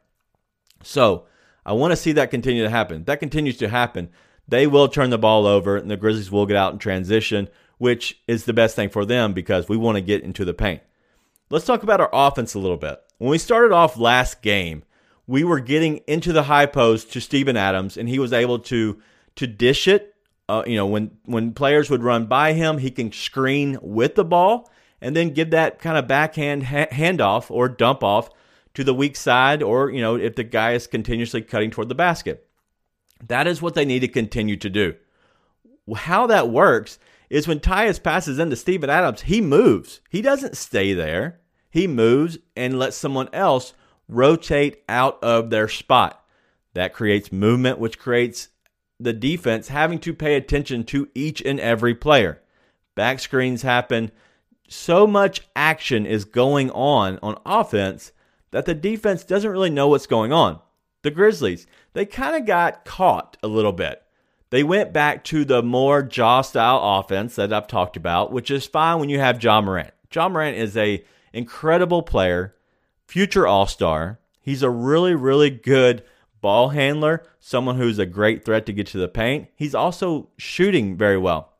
So 0.82 1.26
I 1.64 1.72
want 1.72 1.92
to 1.92 1.96
see 1.96 2.12
that 2.12 2.30
continue 2.30 2.62
to 2.62 2.70
happen. 2.70 3.04
That 3.04 3.20
continues 3.20 3.56
to 3.58 3.68
happen. 3.68 4.10
They 4.48 4.66
will 4.66 4.88
turn 4.88 5.10
the 5.10 5.18
ball 5.18 5.46
over 5.46 5.76
and 5.76 5.90
the 5.90 5.96
Grizzlies 5.96 6.30
will 6.30 6.46
get 6.46 6.56
out 6.56 6.72
in 6.72 6.78
transition, 6.78 7.48
which 7.78 8.20
is 8.28 8.44
the 8.44 8.52
best 8.52 8.76
thing 8.76 8.88
for 8.88 9.04
them 9.04 9.32
because 9.32 9.68
we 9.68 9.76
want 9.76 9.96
to 9.96 10.02
get 10.02 10.22
into 10.22 10.44
the 10.44 10.54
paint. 10.54 10.82
Let's 11.50 11.64
talk 11.64 11.82
about 11.82 12.00
our 12.00 12.10
offense 12.12 12.54
a 12.54 12.58
little 12.58 12.76
bit. 12.76 13.02
When 13.18 13.30
we 13.30 13.38
started 13.38 13.72
off 13.72 13.98
last 13.98 14.42
game, 14.42 14.84
we 15.26 15.42
were 15.42 15.60
getting 15.60 15.98
into 16.06 16.32
the 16.32 16.44
high 16.44 16.66
post 16.66 17.12
to 17.12 17.20
Steven 17.20 17.56
Adams, 17.56 17.96
and 17.96 18.08
he 18.08 18.18
was 18.18 18.32
able 18.32 18.58
to 18.60 19.00
to 19.36 19.46
dish 19.46 19.86
it 19.86 20.16
uh, 20.48 20.62
you 20.66 20.76
know, 20.76 20.86
when 20.86 21.10
when 21.24 21.52
players 21.52 21.90
would 21.90 22.02
run 22.02 22.26
by 22.26 22.52
him, 22.52 22.78
he 22.78 22.90
can 22.90 23.12
screen 23.12 23.78
with 23.82 24.14
the 24.14 24.24
ball 24.24 24.70
and 25.00 25.14
then 25.14 25.30
give 25.30 25.50
that 25.50 25.78
kind 25.78 25.98
of 25.98 26.06
backhand 26.06 26.64
ha- 26.64 26.86
handoff 26.92 27.50
or 27.50 27.68
dump 27.68 28.02
off 28.04 28.30
to 28.74 28.84
the 28.84 28.94
weak 28.94 29.16
side, 29.16 29.62
or 29.62 29.90
you 29.90 30.00
know, 30.00 30.16
if 30.16 30.36
the 30.36 30.44
guy 30.44 30.72
is 30.72 30.86
continuously 30.86 31.42
cutting 31.42 31.70
toward 31.70 31.88
the 31.88 31.94
basket. 31.94 32.46
That 33.26 33.46
is 33.46 33.62
what 33.62 33.74
they 33.74 33.84
need 33.84 34.00
to 34.00 34.08
continue 34.08 34.56
to 34.58 34.70
do. 34.70 34.94
How 35.94 36.26
that 36.26 36.50
works 36.50 36.98
is 37.30 37.48
when 37.48 37.60
Tyus 37.60 38.00
passes 38.00 38.38
into 38.38 38.56
Steven 38.56 38.90
Adams, 38.90 39.22
he 39.22 39.40
moves. 39.40 40.00
He 40.10 40.20
doesn't 40.20 40.56
stay 40.56 40.92
there. 40.92 41.40
He 41.76 41.86
moves 41.86 42.38
and 42.56 42.78
lets 42.78 42.96
someone 42.96 43.28
else 43.34 43.74
rotate 44.08 44.82
out 44.88 45.22
of 45.22 45.50
their 45.50 45.68
spot. 45.68 46.24
That 46.72 46.94
creates 46.94 47.30
movement, 47.30 47.78
which 47.78 47.98
creates 47.98 48.48
the 48.98 49.12
defense 49.12 49.68
having 49.68 49.98
to 49.98 50.14
pay 50.14 50.36
attention 50.36 50.84
to 50.84 51.10
each 51.14 51.42
and 51.42 51.60
every 51.60 51.94
player. 51.94 52.40
Back 52.94 53.20
screens 53.20 53.60
happen. 53.60 54.10
So 54.66 55.06
much 55.06 55.42
action 55.54 56.06
is 56.06 56.24
going 56.24 56.70
on 56.70 57.18
on 57.22 57.36
offense 57.44 58.10
that 58.52 58.64
the 58.64 58.72
defense 58.72 59.22
doesn't 59.22 59.50
really 59.50 59.68
know 59.68 59.88
what's 59.88 60.06
going 60.06 60.32
on. 60.32 60.60
The 61.02 61.10
Grizzlies, 61.10 61.66
they 61.92 62.06
kind 62.06 62.36
of 62.36 62.46
got 62.46 62.86
caught 62.86 63.36
a 63.42 63.48
little 63.48 63.72
bit. 63.72 64.02
They 64.48 64.62
went 64.62 64.94
back 64.94 65.24
to 65.24 65.44
the 65.44 65.62
more 65.62 66.08
Ja 66.10 66.40
style 66.40 66.80
offense 66.82 67.36
that 67.36 67.52
I've 67.52 67.68
talked 67.68 67.98
about, 67.98 68.32
which 68.32 68.50
is 68.50 68.64
fine 68.64 68.98
when 68.98 69.10
you 69.10 69.18
have 69.18 69.44
Ja 69.44 69.60
Morant. 69.60 69.90
Ja 70.10 70.30
Morant 70.30 70.56
is 70.56 70.74
a 70.78 71.04
incredible 71.36 72.02
player, 72.02 72.54
future 73.06 73.46
All 73.46 73.66
Star. 73.66 74.18
He's 74.40 74.62
a 74.62 74.70
really, 74.70 75.14
really 75.14 75.50
good 75.50 76.02
ball 76.40 76.70
handler, 76.70 77.24
someone 77.40 77.76
who's 77.76 77.98
a 77.98 78.06
great 78.06 78.44
threat 78.44 78.66
to 78.66 78.72
get 78.72 78.86
to 78.88 78.98
the 78.98 79.08
paint. 79.08 79.48
He's 79.54 79.74
also 79.74 80.28
shooting 80.38 80.96
very 80.96 81.18
well. 81.18 81.52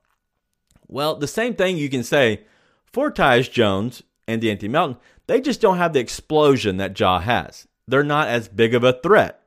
Well, 0.89 1.17
the 1.17 1.27
same 1.27 1.55
thing 1.55 1.77
you 1.77 1.89
can 1.89 2.05
say 2.05 2.43
for 2.85 3.11
Tyus 3.11 3.51
Jones 3.51 4.03
and 4.27 4.41
De'Anthony 4.41 4.71
Melton. 4.71 4.99
They 5.27 5.41
just 5.41 5.61
don't 5.61 5.79
have 5.79 5.93
the 5.93 6.01
explosion 6.01 6.77
that 6.77 6.99
Ja 6.99 7.19
has. 7.19 7.67
They're 7.89 8.05
not 8.05 8.29
as 8.29 8.49
big 8.49 8.75
of 8.75 8.85
a 8.85 8.93
threat. 8.93 9.43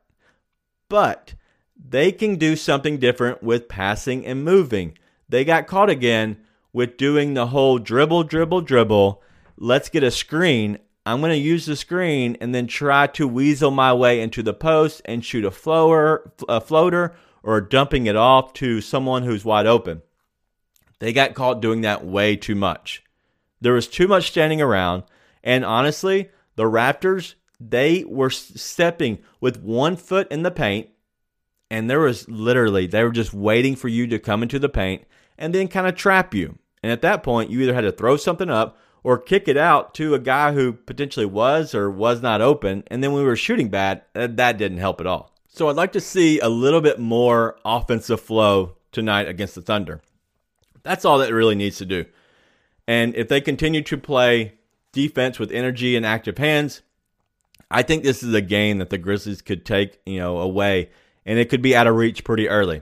But 0.89 1.35
they 1.77 2.11
can 2.11 2.35
do 2.35 2.55
something 2.55 2.97
different 2.97 3.41
with 3.41 3.69
passing 3.69 4.25
and 4.25 4.43
moving. 4.43 4.97
They 5.29 5.45
got 5.45 5.67
caught 5.67 5.89
again 5.89 6.37
with 6.73 6.97
doing 6.97 7.33
the 7.33 7.47
whole 7.47 7.79
dribble, 7.79 8.23
dribble, 8.23 8.61
dribble. 8.61 9.23
Let's 9.61 9.89
get 9.89 10.03
a 10.03 10.11
screen. 10.11 10.79
I'm 11.05 11.19
going 11.19 11.33
to 11.33 11.37
use 11.37 11.65
the 11.65 11.75
screen 11.75 12.37
and 12.39 12.55
then 12.55 12.65
try 12.65 13.07
to 13.07 13.27
weasel 13.27 13.71
my 13.71 13.93
way 13.93 14.21
into 14.21 14.41
the 14.41 14.53
post 14.53 15.01
and 15.03 15.23
shoot 15.23 15.43
a 15.43 15.51
floater, 15.51 16.31
a 16.47 16.61
floater 16.61 17.13
or 17.43 17.59
dumping 17.59 18.05
it 18.05 18.15
off 18.15 18.53
to 18.53 18.79
someone 18.79 19.23
who's 19.23 19.43
wide 19.43 19.67
open. 19.67 20.01
They 20.99 21.11
got 21.11 21.33
caught 21.33 21.61
doing 21.61 21.81
that 21.81 22.05
way 22.05 22.37
too 22.37 22.55
much. 22.55 23.03
There 23.59 23.73
was 23.73 23.87
too 23.87 24.07
much 24.07 24.29
standing 24.29 24.61
around, 24.61 25.03
and 25.43 25.65
honestly, 25.65 26.29
the 26.55 26.63
Raptors, 26.63 27.33
they 27.59 28.05
were 28.05 28.29
stepping 28.29 29.19
with 29.41 29.61
one 29.61 29.97
foot 29.97 30.31
in 30.31 30.43
the 30.43 30.51
paint, 30.51 30.87
and 31.69 31.89
there 31.89 31.99
was 31.99 32.29
literally, 32.29 32.87
they 32.87 33.03
were 33.03 33.11
just 33.11 33.33
waiting 33.33 33.75
for 33.75 33.89
you 33.89 34.07
to 34.07 34.19
come 34.19 34.41
into 34.41 34.59
the 34.59 34.69
paint 34.69 35.03
and 35.37 35.53
then 35.53 35.67
kind 35.67 35.85
of 35.87 35.95
trap 35.95 36.33
you. 36.33 36.57
And 36.81 36.93
at 36.93 37.01
that 37.01 37.23
point, 37.23 37.49
you 37.49 37.59
either 37.59 37.73
had 37.73 37.81
to 37.81 37.91
throw 37.91 38.15
something 38.15 38.49
up 38.49 38.77
or 39.03 39.17
kick 39.17 39.47
it 39.47 39.57
out 39.57 39.93
to 39.95 40.13
a 40.13 40.19
guy 40.19 40.53
who 40.53 40.73
potentially 40.73 41.25
was 41.25 41.73
or 41.73 41.89
was 41.89 42.21
not 42.21 42.41
open. 42.41 42.83
And 42.87 43.03
then 43.03 43.13
we 43.13 43.23
were 43.23 43.35
shooting 43.35 43.69
bad. 43.69 44.01
Uh, 44.15 44.27
that 44.31 44.57
didn't 44.57 44.79
help 44.79 44.99
at 44.99 45.07
all. 45.07 45.33
So 45.47 45.69
I'd 45.69 45.75
like 45.75 45.93
to 45.93 46.01
see 46.01 46.39
a 46.39 46.49
little 46.49 46.81
bit 46.81 46.99
more 46.99 47.57
offensive 47.65 48.21
flow 48.21 48.75
tonight 48.91 49.27
against 49.27 49.55
the 49.55 49.61
Thunder. 49.61 50.01
That's 50.83 51.05
all 51.05 51.17
that 51.19 51.33
really 51.33 51.55
needs 51.55 51.77
to 51.77 51.85
do. 51.85 52.05
And 52.87 53.15
if 53.15 53.27
they 53.27 53.41
continue 53.41 53.81
to 53.83 53.97
play 53.97 54.53
defense 54.91 55.37
with 55.37 55.51
energy 55.51 55.95
and 55.95 56.05
active 56.05 56.37
hands, 56.37 56.81
I 57.69 57.83
think 57.83 58.03
this 58.03 58.23
is 58.23 58.33
a 58.33 58.41
game 58.41 58.79
that 58.79 58.89
the 58.89 58.97
Grizzlies 58.97 59.41
could 59.41 59.65
take, 59.65 59.99
you 60.05 60.19
know, 60.19 60.39
away 60.39 60.89
and 61.25 61.37
it 61.37 61.49
could 61.49 61.61
be 61.61 61.75
out 61.75 61.87
of 61.87 61.95
reach 61.95 62.23
pretty 62.23 62.49
early. 62.49 62.81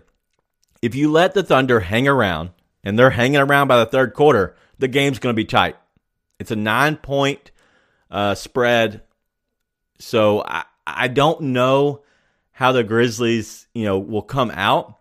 If 0.82 0.95
you 0.95 1.12
let 1.12 1.34
the 1.34 1.43
Thunder 1.43 1.82
hang 1.82 2.08
around 2.08 2.51
and 2.84 2.97
they're 2.97 3.10
hanging 3.10 3.41
around 3.41 3.67
by 3.67 3.77
the 3.77 3.86
third 3.86 4.13
quarter, 4.13 4.56
the 4.80 4.88
game's 4.88 5.19
going 5.19 5.34
to 5.34 5.38
be 5.38 5.45
tight. 5.45 5.75
It's 6.39 6.52
a 6.52 6.56
nine 6.56 6.97
point 6.97 7.52
uh, 8.12 8.36
spread. 8.36 9.02
So 10.00 10.43
I, 10.43 10.65
I 10.86 11.08
don't 11.08 11.41
know 11.41 12.04
how 12.52 12.71
the 12.71 12.84
Grizzlies, 12.84 13.67
you 13.73 13.86
know, 13.86 14.00
will 14.00 14.21
come 14.21 14.52
out. 14.52 14.95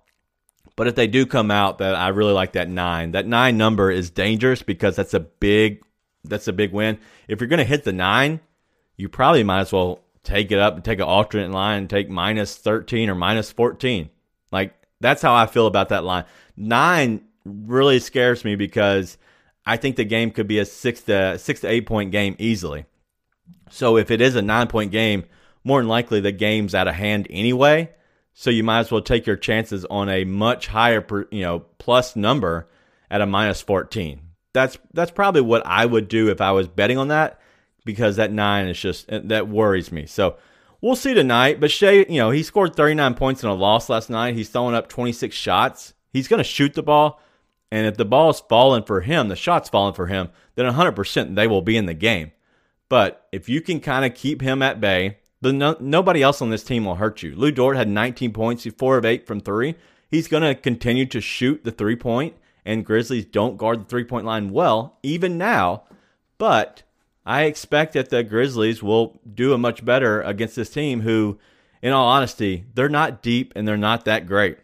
But 0.77 0.89
if 0.89 0.95
they 0.95 1.07
do 1.07 1.25
come 1.25 1.51
out, 1.51 1.79
that 1.79 1.95
I 1.95 2.09
really 2.09 2.35
like 2.35 2.53
that 2.53 2.69
nine. 2.69 3.13
That 3.13 3.27
nine 3.27 3.57
number 3.57 3.91
is 3.91 4.11
dangerous 4.11 4.63
because 4.63 4.97
that's 4.97 5.15
a 5.15 5.21
big 5.21 5.83
that's 6.23 6.49
a 6.49 6.53
big 6.53 6.73
win. 6.73 6.99
If 7.29 7.41
you're 7.41 7.49
going 7.49 7.59
to 7.59 7.65
hit 7.65 7.85
the 7.85 7.93
nine, 7.93 8.41
you 8.97 9.09
probably 9.09 9.45
might 9.45 9.61
as 9.61 9.73
well 9.73 10.01
take 10.23 10.51
it 10.51 10.59
up 10.59 10.75
and 10.75 10.85
take 10.85 10.99
an 10.99 11.05
alternate 11.05 11.53
line 11.53 11.79
and 11.79 11.91
take 11.91 12.11
minus 12.11 12.57
13 12.57 13.09
or 13.09 13.15
minus 13.15 13.53
14. 13.53 14.11
Like 14.51 14.75
that's 15.01 15.23
how 15.23 15.35
I 15.35 15.47
feel 15.47 15.67
about 15.67 15.91
that 15.91 16.05
line. 16.05 16.25
Nine 16.57 17.25
really 17.45 18.01
scares 18.01 18.45
me 18.45 18.57
because 18.57 19.17
I 19.67 19.77
think 19.77 19.97
the 19.97 20.05
game 20.05 20.31
could 20.31 20.47
be 20.47 20.61
a 20.61 20.65
six 20.65 21.03
to 21.03 21.39
six 21.39 21.61
to 21.61 21.69
eight 21.69 21.87
point 21.87 22.13
game 22.13 22.37
easily. 22.39 22.87
So 23.69 23.97
if 23.97 24.11
it 24.11 24.21
is 24.21 24.37
a 24.37 24.43
nine 24.43 24.69
point 24.69 24.93
game, 24.93 25.25
more 25.65 25.81
than 25.81 25.89
likely 25.89 26.21
the 26.21 26.33
game's 26.33 26.75
out 26.75 26.89
of 26.89 26.95
hand 26.95 27.27
anyway. 27.29 27.91
So 28.33 28.51
you 28.51 28.63
might 28.63 28.81
as 28.81 28.93
well 28.93 29.01
take 29.01 29.27
your 29.27 29.37
chances 29.37 29.85
on 29.87 30.09
a 30.09 30.25
much 30.25 30.69
higher, 30.69 31.05
you 31.31 31.41
know, 31.41 31.61
plus 31.79 32.15
number 32.15 32.69
at 33.11 33.21
a 33.21 33.27
minus 33.27 33.63
14. 33.63 34.21
That's 34.53 34.79
that's 34.95 35.11
probably 35.11 35.41
what 35.41 35.67
I 35.67 35.85
would 35.85 36.09
do 36.09 36.31
if 36.31 36.41
I 36.41 36.53
was 36.53 36.69
betting 36.69 36.99
on 36.99 37.09
that 37.09 37.41
because 37.85 38.17
that 38.17 38.33
nine 38.33 38.69
is 38.69 38.79
just 38.79 39.11
uh, 39.11 39.21
that 39.25 39.49
worries 39.49 39.91
me. 39.91 40.07
So 40.07 40.37
we'll 40.81 40.97
see 40.97 41.15
tonight. 41.15 41.61
But 41.61 41.71
Shai, 41.71 42.07
you 42.09 42.19
know, 42.19 42.31
he 42.31 42.43
scored 42.43 42.77
39 42.77 43.15
points 43.15 43.43
in 43.43 43.49
a 43.49 43.55
loss 43.55 43.89
last 43.89 44.11
night. 44.11 44.35
He's 44.35 44.49
throwing 44.49 44.75
up 44.75 44.89
26 44.89 45.35
shots. 45.35 45.95
He's 46.13 46.29
going 46.29 46.39
to 46.39 46.45
shoot 46.45 46.75
the 46.75 46.83
ball. 46.83 47.21
And 47.77 47.87
if 47.87 47.99
the 47.99 48.07
ball 48.07 48.31
is 48.31 48.41
falling 48.41 48.85
for 48.85 49.03
him, 49.03 49.29
the 49.29 49.37
shot's 49.37 49.69
falling 49.69 49.93
for 49.93 50.07
him, 50.07 50.31
then 50.55 50.65
100% 50.65 51.35
they 51.35 51.47
will 51.47 51.61
be 51.61 51.77
in 51.77 51.85
the 51.85 51.93
game. 51.93 52.33
But 52.89 53.29
if 53.33 53.51
you 53.51 53.61
can 53.61 53.81
kind 53.81 54.07
of 54.07 54.15
keep 54.15 54.41
him 54.41 54.63
at 54.63 54.81
bay, 54.81 55.19
then 55.43 55.59
no, 55.59 55.77
nobody 55.79 56.23
else 56.23 56.41
on 56.41 56.49
this 56.49 56.65
team 56.65 56.87
will 56.87 56.95
hurt 56.95 57.23
you. 57.23 57.37
Lou 57.37 57.51
Dort 57.51 57.77
had 57.77 57.87
19 57.87 58.33
points, 58.33 58.65
he's 58.65 58.73
4 58.73 58.97
of 58.97 59.05
8 59.05 59.27
from 59.27 59.43
3. 59.43 59.75
He's 60.09 60.27
going 60.27 60.43
to 60.43 60.55
continue 60.55 61.05
to 61.05 61.21
shoot 61.21 61.65
the 61.65 61.71
three 61.71 61.97
point, 61.97 62.35
and 62.65 62.83
Grizzlies 62.83 63.27
don't 63.27 63.59
guard 63.59 63.83
the 63.83 63.85
three 63.85 64.05
point 64.05 64.25
line 64.25 64.53
well, 64.53 64.99
even 65.03 65.37
now. 65.37 65.83
But 66.39 66.83
I 67.27 67.43
expect 67.43 67.93
that 67.93 68.09
the 68.09 68.23
Grizzlies 68.23 68.83
will 68.83 69.21
do 69.31 69.53
a 69.53 69.59
much 69.59 69.85
better 69.85 70.23
against 70.23 70.57
this 70.57 70.71
team 70.71 71.03
who, 71.03 71.39
in 71.83 71.93
all 71.93 72.09
honesty, 72.09 72.65
they're 72.73 72.89
not 72.89 73.23
deep 73.23 73.53
and 73.55 73.69
they're 73.69 73.77
not 73.77 74.07
that 74.07 74.27
great. 74.27 74.57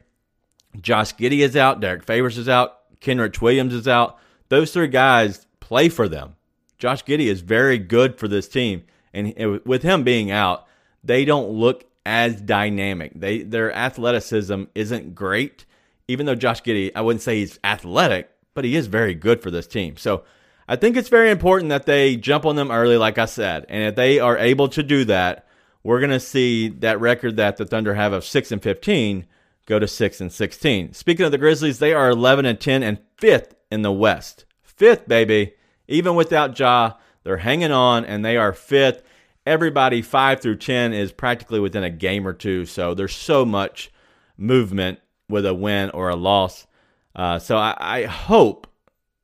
Josh 0.81 1.15
Giddey 1.15 1.41
is 1.41 1.57
out, 1.57 1.81
Derek 1.81 2.05
Favors 2.05 2.39
is 2.39 2.49
out, 2.49 2.79
Kenrich 3.03 3.41
Williams 3.41 3.75
is 3.75 3.89
out. 3.89 4.19
Those 4.49 4.73
three 4.73 4.89
guys 4.89 5.47
play 5.61 5.89
for 5.89 6.09
them. 6.09 6.37
Josh 6.79 7.05
Giddey 7.05 7.27
is 7.27 7.41
very 7.41 7.79
good 7.79 8.19
for 8.19 8.29
this 8.29 8.49
team, 8.49 8.85
and 9.13 9.61
with 9.65 9.83
him 9.83 10.03
being 10.03 10.31
out, 10.31 10.67
they 11.05 11.25
don't 11.25 11.51
look 11.51 11.85
as 12.05 12.41
dynamic. 12.41 13.13
They 13.15 13.43
their 13.43 13.73
athleticism 13.73 14.65
isn't 14.75 15.15
great. 15.15 15.65
Even 16.09 16.27
though 16.27 16.35
Josh 16.35 16.63
Giddey, 16.63 16.91
I 16.97 17.01
wouldn't 17.01 17.23
say 17.23 17.39
he's 17.39 17.61
athletic, 17.63 18.31
but 18.55 18.65
he 18.65 18.75
is 18.75 18.89
very 18.89 19.15
good 19.15 19.41
for 19.41 19.51
this 19.51 19.69
team. 19.69 19.97
So 19.97 20.25
I 20.69 20.77
think 20.77 20.97
it's 20.97 21.09
very 21.09 21.31
important 21.31 21.71
that 21.71 21.87
they 21.87 22.17
jump 22.17 22.45
on 22.45 22.57
them 22.57 22.73
early, 22.73 22.97
like 22.97 23.19
I 23.19 23.27
said, 23.27 23.67
and 23.69 23.85
if 23.85 23.95
they 23.95 24.19
are 24.19 24.37
able 24.37 24.69
to 24.71 24.83
do 24.83 25.05
that, 25.05 25.47
we're 25.85 26.01
going 26.01 26.11
to 26.11 26.21
see 26.21 26.69
that 26.69 27.01
record 27.01 27.37
that 27.37 27.57
the 27.57 27.65
Thunder 27.65 27.95
have 27.95 28.13
of 28.13 28.25
six 28.25 28.51
and 28.51 28.63
fifteen 28.63 29.27
go 29.67 29.79
to 29.79 29.87
6 29.87 30.21
and 30.21 30.33
16. 30.33 30.93
Speaking 30.93 31.27
of 31.27 31.33
the 31.33 31.39
Grizzlies, 31.39 31.79
they 31.79 31.93
are 31.93 32.11
11 32.11 32.47
and 32.47 32.61
10 32.61 32.83
and 32.83 32.99
5th 33.21 33.53
in 33.71 33.83
the 33.83 33.93
West. 33.93 34.45
5th, 34.79 35.07
baby. 35.07 35.55
Even 35.89 36.15
without 36.15 36.59
Ja, 36.59 36.95
they're 37.25 37.39
hanging 37.39 37.73
on 37.73 38.05
and 38.05 38.25
they 38.25 38.37
are 38.37 38.53
5th. 38.53 39.03
Everybody 39.45 40.03
5 40.03 40.41
through 40.41 40.57
10 40.57 40.93
is 40.93 41.13
practically 41.13 41.61
within 41.61 41.83
a 41.83 41.91
game 41.91 42.27
or 42.27 42.33
two, 42.33 42.65
so 42.65 42.95
there's 42.95 43.15
so 43.15 43.45
much 43.45 43.91
movement 44.37 45.01
with 45.29 45.45
a 45.47 45.55
win 45.55 45.91
or 45.91 46.11
a 46.11 46.17
loss. 46.17 46.67
Uh, 47.15 47.39
so 47.39 47.57
I, 47.57 47.77
I 47.79 48.05
hope 48.05 48.69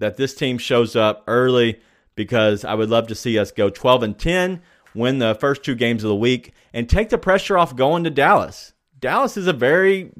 that 0.00 0.16
this 0.16 0.34
team 0.34 0.58
shows 0.58 0.96
up 0.96 1.24
early 1.26 1.80
because 2.14 2.64
I 2.64 2.74
would 2.74 2.90
love 2.90 3.06
to 3.08 3.14
see 3.14 3.38
us 3.38 3.52
go 3.52 3.70
12 3.70 4.02
and 4.02 4.18
10, 4.18 4.60
win 4.94 5.18
the 5.18 5.36
first 5.38 5.62
two 5.62 5.76
games 5.76 6.02
of 6.02 6.08
the 6.08 6.16
week, 6.16 6.52
and 6.72 6.88
take 6.88 7.10
the 7.10 7.18
pressure 7.18 7.56
off 7.56 7.76
going 7.76 8.04
to 8.04 8.10
Dallas. 8.10 8.72
Dallas 8.98 9.36
is 9.36 9.46
a 9.46 9.52
very 9.52 10.10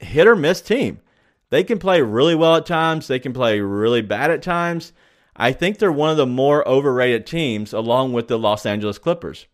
hit 0.00 0.26
or 0.26 0.36
miss 0.36 0.60
team. 0.60 1.00
They 1.50 1.64
can 1.64 1.78
play 1.78 2.02
really 2.02 2.34
well 2.34 2.56
at 2.56 2.66
times, 2.66 3.06
they 3.06 3.18
can 3.18 3.32
play 3.32 3.60
really 3.60 4.02
bad 4.02 4.30
at 4.30 4.42
times. 4.42 4.92
I 5.36 5.52
think 5.52 5.78
they're 5.78 5.92
one 5.92 6.10
of 6.10 6.16
the 6.16 6.26
more 6.26 6.66
overrated 6.66 7.26
teams 7.26 7.72
along 7.72 8.12
with 8.12 8.28
the 8.28 8.38
Los 8.38 8.66
Angeles 8.66 8.98
Clippers. 8.98 9.46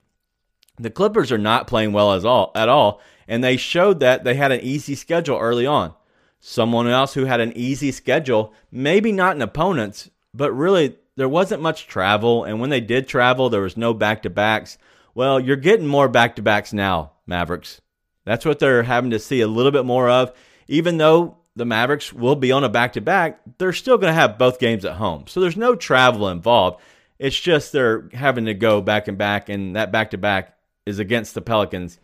The 0.79 0.90
Clippers 0.90 1.31
are 1.31 1.38
not 1.38 1.66
playing 1.66 1.92
well 1.92 2.12
as 2.12 2.25
all, 2.25 2.53
at 2.55 2.68
all, 2.68 3.01
and 3.29 3.42
they 3.42 3.57
showed 3.57 4.01
that 4.01 4.25
they 4.25 4.35
had 4.35 4.53
an 4.53 4.61
easy 4.61 4.95
schedule 4.95 5.38
early 5.38 5.66
on. 5.66 5.95
Someone 6.40 6.88
else 6.88 7.14
who 7.14 7.25
had 7.25 7.40
an 7.40 7.53
easy 7.57 7.92
schedule, 7.92 8.53
maybe 8.71 9.12
not 9.12 9.37
in 9.37 9.42
opponents, 9.42 10.11
but 10.33 10.53
really 10.53 10.97
there 11.16 11.29
wasn't 11.29 11.62
much 11.62 11.87
travel, 11.87 12.45
and 12.45 12.61
when 12.61 12.71
they 12.71 12.81
did 12.81 13.07
travel, 13.07 13.51
there 13.51 13.61
was 13.61 13.77
no 13.77 13.92
back 13.92 14.23
to 14.23 14.31
backs. 14.31 14.79
Well, 15.14 15.38
you're 15.38 15.57
getting 15.57 15.87
more 15.87 16.09
back 16.09 16.37
to 16.37 16.42
backs 16.42 16.73
now, 16.73 17.12
Mavericks. 17.27 17.81
That's 18.25 18.45
what 18.45 18.59
they're 18.59 18.85
having 18.85 19.11
to 19.11 19.19
see 19.19 19.41
a 19.41 19.49
little 19.49 19.73
bit 19.73 19.85
more 19.85 20.09
of. 20.09 20.33
Even 20.69 20.99
though 20.99 21.39
the 21.57 21.65
Mavericks 21.65 22.13
will 22.13 22.37
be 22.37 22.53
on 22.53 22.65
a 22.65 22.69
back 22.69 22.95
to 22.95 23.01
back, 23.01 23.41
they're 23.59 23.73
still 23.73 23.99
going 23.99 24.11
to 24.11 24.21
have 24.21 24.39
both 24.39 24.59
games 24.59 24.85
at 24.85 24.95
home. 24.95 25.27
So 25.27 25.41
there's 25.41 25.57
no 25.57 25.75
travel 25.75 26.29
involved. 26.29 26.81
It's 27.19 27.39
just 27.39 27.73
they're 27.73 28.09
having 28.13 28.47
to 28.47 28.55
go 28.55 28.81
back 28.81 29.07
and 29.07 29.19
back, 29.19 29.49
and 29.49 29.77
that 29.77 29.93
back 29.93 30.11
to 30.11 30.19
back 30.19 30.57
is 30.87 30.99
against 30.99 31.35
the 31.35 31.41
Pelicans, 31.41 32.01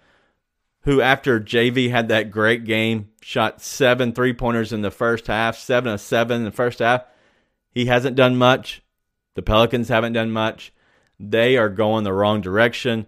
who, 0.82 1.00
after 1.00 1.40
JV 1.40 1.90
had 1.90 2.08
that 2.08 2.30
great 2.30 2.64
game, 2.64 3.08
shot 3.20 3.60
seven 3.60 4.12
three 4.12 4.32
pointers 4.32 4.72
in 4.72 4.82
the 4.82 4.90
first 4.90 5.26
half, 5.26 5.56
seven 5.56 5.92
of 5.92 6.00
seven 6.00 6.38
in 6.38 6.44
the 6.44 6.52
first 6.52 6.78
half. 6.78 7.04
He 7.72 7.86
hasn't 7.86 8.16
done 8.16 8.36
much. 8.36 8.82
The 9.34 9.42
Pelicans 9.42 9.88
haven't 9.88 10.12
done 10.12 10.30
much. 10.30 10.72
They 11.18 11.56
are 11.56 11.68
going 11.68 12.04
the 12.04 12.12
wrong 12.12 12.40
direction, 12.40 13.06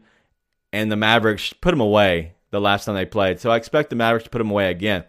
and 0.72 0.90
the 0.90 0.96
Mavericks 0.96 1.52
put 1.52 1.70
them 1.70 1.80
away 1.80 2.34
the 2.50 2.60
last 2.60 2.84
time 2.84 2.94
they 2.94 3.06
played. 3.06 3.40
So 3.40 3.50
I 3.50 3.56
expect 3.56 3.90
the 3.90 3.96
Mavericks 3.96 4.24
to 4.24 4.30
put 4.30 4.38
them 4.38 4.50
away 4.50 4.70
again. 4.70 5.04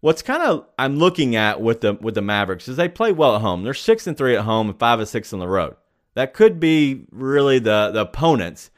What's 0.00 0.22
kind 0.22 0.42
of 0.42 0.66
I'm 0.78 0.96
looking 0.96 1.36
at 1.36 1.60
with 1.60 1.82
the 1.82 1.94
with 1.94 2.14
the 2.14 2.22
Mavericks 2.22 2.68
is 2.68 2.76
they 2.76 2.88
play 2.88 3.12
well 3.12 3.36
at 3.36 3.42
home. 3.42 3.62
They're 3.64 3.74
six 3.74 4.06
and 4.06 4.16
three 4.16 4.34
at 4.34 4.44
home 4.44 4.70
and 4.70 4.78
five 4.78 4.98
and 4.98 5.08
six 5.08 5.32
on 5.32 5.40
the 5.40 5.48
road. 5.48 5.76
That 6.14 6.34
could 6.34 6.58
be 6.58 7.06
really 7.10 7.58
the 7.58 7.90
the 7.92 8.02
opponents. 8.02 8.70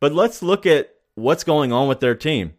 But 0.00 0.12
let's 0.12 0.42
look 0.42 0.66
at 0.66 0.94
what's 1.14 1.44
going 1.44 1.72
on 1.72 1.88
with 1.88 2.00
their 2.00 2.14
team. 2.14 2.54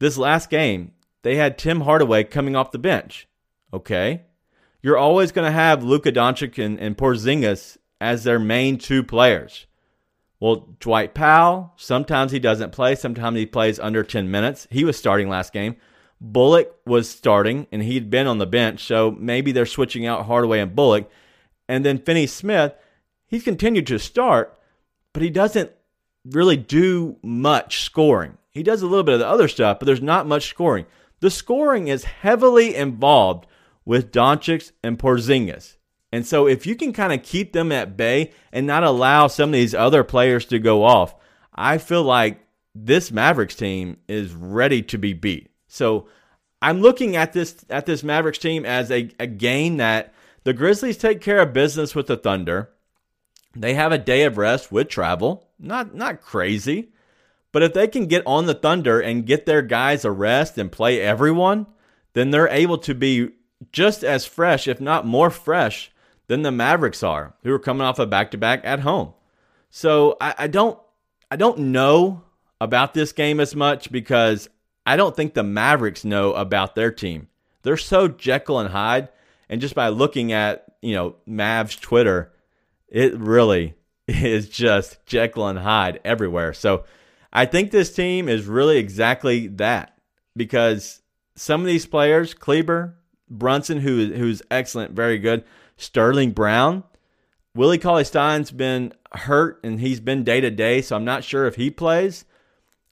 This 0.00 0.18
last 0.18 0.50
game, 0.50 0.92
they 1.22 1.36
had 1.36 1.56
Tim 1.56 1.82
Hardaway 1.82 2.24
coming 2.24 2.56
off 2.56 2.72
the 2.72 2.78
bench. 2.78 3.28
Okay. 3.72 4.22
You're 4.82 4.98
always 4.98 5.32
going 5.32 5.46
to 5.46 5.52
have 5.52 5.82
Luka 5.82 6.12
Doncic 6.12 6.62
and, 6.62 6.78
and 6.78 6.94
Porzingis 6.94 7.78
as 8.00 8.24
their 8.24 8.38
main 8.38 8.76
two 8.76 9.02
players. 9.02 9.66
Well, 10.44 10.68
Dwight 10.78 11.14
Powell, 11.14 11.72
sometimes 11.76 12.30
he 12.30 12.38
doesn't 12.38 12.72
play, 12.72 12.96
sometimes 12.96 13.38
he 13.38 13.46
plays 13.46 13.78
under 13.78 14.02
10 14.02 14.30
minutes. 14.30 14.68
He 14.70 14.84
was 14.84 14.94
starting 14.94 15.30
last 15.30 15.54
game. 15.54 15.76
Bullock 16.20 16.70
was 16.84 17.08
starting 17.08 17.66
and 17.72 17.82
he'd 17.82 18.10
been 18.10 18.26
on 18.26 18.36
the 18.36 18.44
bench, 18.44 18.84
so 18.84 19.16
maybe 19.18 19.52
they're 19.52 19.64
switching 19.64 20.04
out 20.04 20.26
Hardaway 20.26 20.60
and 20.60 20.76
Bullock. 20.76 21.10
And 21.66 21.82
then 21.82 21.96
Finney 21.96 22.26
Smith, 22.26 22.74
he's 23.26 23.42
continued 23.42 23.86
to 23.86 23.98
start, 23.98 24.54
but 25.14 25.22
he 25.22 25.30
doesn't 25.30 25.70
really 26.26 26.58
do 26.58 27.16
much 27.22 27.80
scoring. 27.80 28.36
He 28.50 28.62
does 28.62 28.82
a 28.82 28.86
little 28.86 29.02
bit 29.02 29.14
of 29.14 29.20
the 29.20 29.26
other 29.26 29.48
stuff, 29.48 29.78
but 29.78 29.86
there's 29.86 30.02
not 30.02 30.26
much 30.26 30.50
scoring. 30.50 30.84
The 31.20 31.30
scoring 31.30 31.88
is 31.88 32.04
heavily 32.04 32.74
involved 32.74 33.46
with 33.86 34.12
Doncic 34.12 34.72
and 34.82 34.98
Porzingis. 34.98 35.78
And 36.14 36.24
so 36.24 36.46
if 36.46 36.64
you 36.64 36.76
can 36.76 36.92
kind 36.92 37.12
of 37.12 37.24
keep 37.24 37.52
them 37.52 37.72
at 37.72 37.96
bay 37.96 38.30
and 38.52 38.68
not 38.68 38.84
allow 38.84 39.26
some 39.26 39.48
of 39.48 39.54
these 39.54 39.74
other 39.74 40.04
players 40.04 40.44
to 40.44 40.60
go 40.60 40.84
off, 40.84 41.12
I 41.52 41.78
feel 41.78 42.04
like 42.04 42.38
this 42.72 43.10
Mavericks 43.10 43.56
team 43.56 43.96
is 44.06 44.32
ready 44.32 44.80
to 44.82 44.96
be 44.96 45.12
beat. 45.12 45.50
So 45.66 46.06
I'm 46.62 46.80
looking 46.80 47.16
at 47.16 47.32
this 47.32 47.64
at 47.68 47.86
this 47.86 48.04
Mavericks 48.04 48.38
team 48.38 48.64
as 48.64 48.92
a, 48.92 49.10
a 49.18 49.26
game 49.26 49.78
that 49.78 50.14
the 50.44 50.52
Grizzlies 50.52 50.98
take 50.98 51.20
care 51.20 51.40
of 51.40 51.52
business 51.52 51.96
with 51.96 52.06
the 52.06 52.16
Thunder. 52.16 52.70
They 53.56 53.74
have 53.74 53.90
a 53.90 53.98
day 53.98 54.22
of 54.22 54.38
rest 54.38 54.70
with 54.70 54.88
travel. 54.88 55.48
Not 55.58 55.96
not 55.96 56.20
crazy. 56.20 56.92
But 57.50 57.64
if 57.64 57.74
they 57.74 57.88
can 57.88 58.06
get 58.06 58.22
on 58.24 58.46
the 58.46 58.54
Thunder 58.54 59.00
and 59.00 59.26
get 59.26 59.46
their 59.46 59.62
guys 59.62 60.04
a 60.04 60.12
rest 60.12 60.58
and 60.58 60.70
play 60.70 61.00
everyone, 61.00 61.66
then 62.12 62.30
they're 62.30 62.46
able 62.46 62.78
to 62.78 62.94
be 62.94 63.30
just 63.72 64.04
as 64.04 64.24
fresh, 64.24 64.68
if 64.68 64.80
not 64.80 65.04
more 65.04 65.30
fresh, 65.30 65.90
than 66.26 66.42
the 66.42 66.50
Mavericks 66.50 67.02
are, 67.02 67.34
who 67.42 67.52
are 67.52 67.58
coming 67.58 67.82
off 67.82 67.98
a 67.98 68.06
back 68.06 68.30
to 68.30 68.38
back 68.38 68.60
at 68.64 68.80
home. 68.80 69.12
So 69.70 70.16
I, 70.20 70.34
I 70.38 70.46
don't 70.46 70.78
I 71.30 71.36
don't 71.36 71.58
know 71.58 72.22
about 72.60 72.94
this 72.94 73.12
game 73.12 73.40
as 73.40 73.54
much 73.56 73.90
because 73.90 74.48
I 74.86 74.96
don't 74.96 75.16
think 75.16 75.34
the 75.34 75.42
Mavericks 75.42 76.04
know 76.04 76.32
about 76.34 76.74
their 76.74 76.90
team. 76.90 77.28
They're 77.62 77.76
so 77.76 78.08
Jekyll 78.08 78.60
and 78.60 78.70
Hyde, 78.70 79.08
and 79.48 79.60
just 79.60 79.74
by 79.74 79.88
looking 79.88 80.32
at 80.32 80.64
you 80.80 80.94
know 80.94 81.16
Mavs 81.28 81.80
Twitter, 81.80 82.32
it 82.88 83.14
really 83.18 83.74
is 84.06 84.48
just 84.48 85.04
Jekyll 85.06 85.48
and 85.48 85.58
Hyde 85.58 86.00
everywhere. 86.04 86.52
So 86.52 86.84
I 87.32 87.46
think 87.46 87.70
this 87.70 87.92
team 87.92 88.28
is 88.28 88.46
really 88.46 88.78
exactly 88.78 89.48
that 89.48 89.98
because 90.36 91.02
some 91.36 91.60
of 91.60 91.66
these 91.66 91.86
players, 91.86 92.34
Kleber, 92.34 92.96
Brunson, 93.28 93.78
who 93.78 94.12
who's 94.12 94.42
excellent, 94.50 94.92
very 94.92 95.18
good, 95.18 95.44
Sterling 95.76 96.32
Brown, 96.32 96.84
Willie 97.54 97.78
Cauley 97.78 98.04
Stein's 98.04 98.50
been 98.50 98.92
hurt 99.12 99.60
and 99.62 99.80
he's 99.80 100.00
been 100.00 100.24
day 100.24 100.40
to 100.40 100.50
day, 100.50 100.82
so 100.82 100.96
I'm 100.96 101.04
not 101.04 101.24
sure 101.24 101.46
if 101.46 101.56
he 101.56 101.70
plays, 101.70 102.24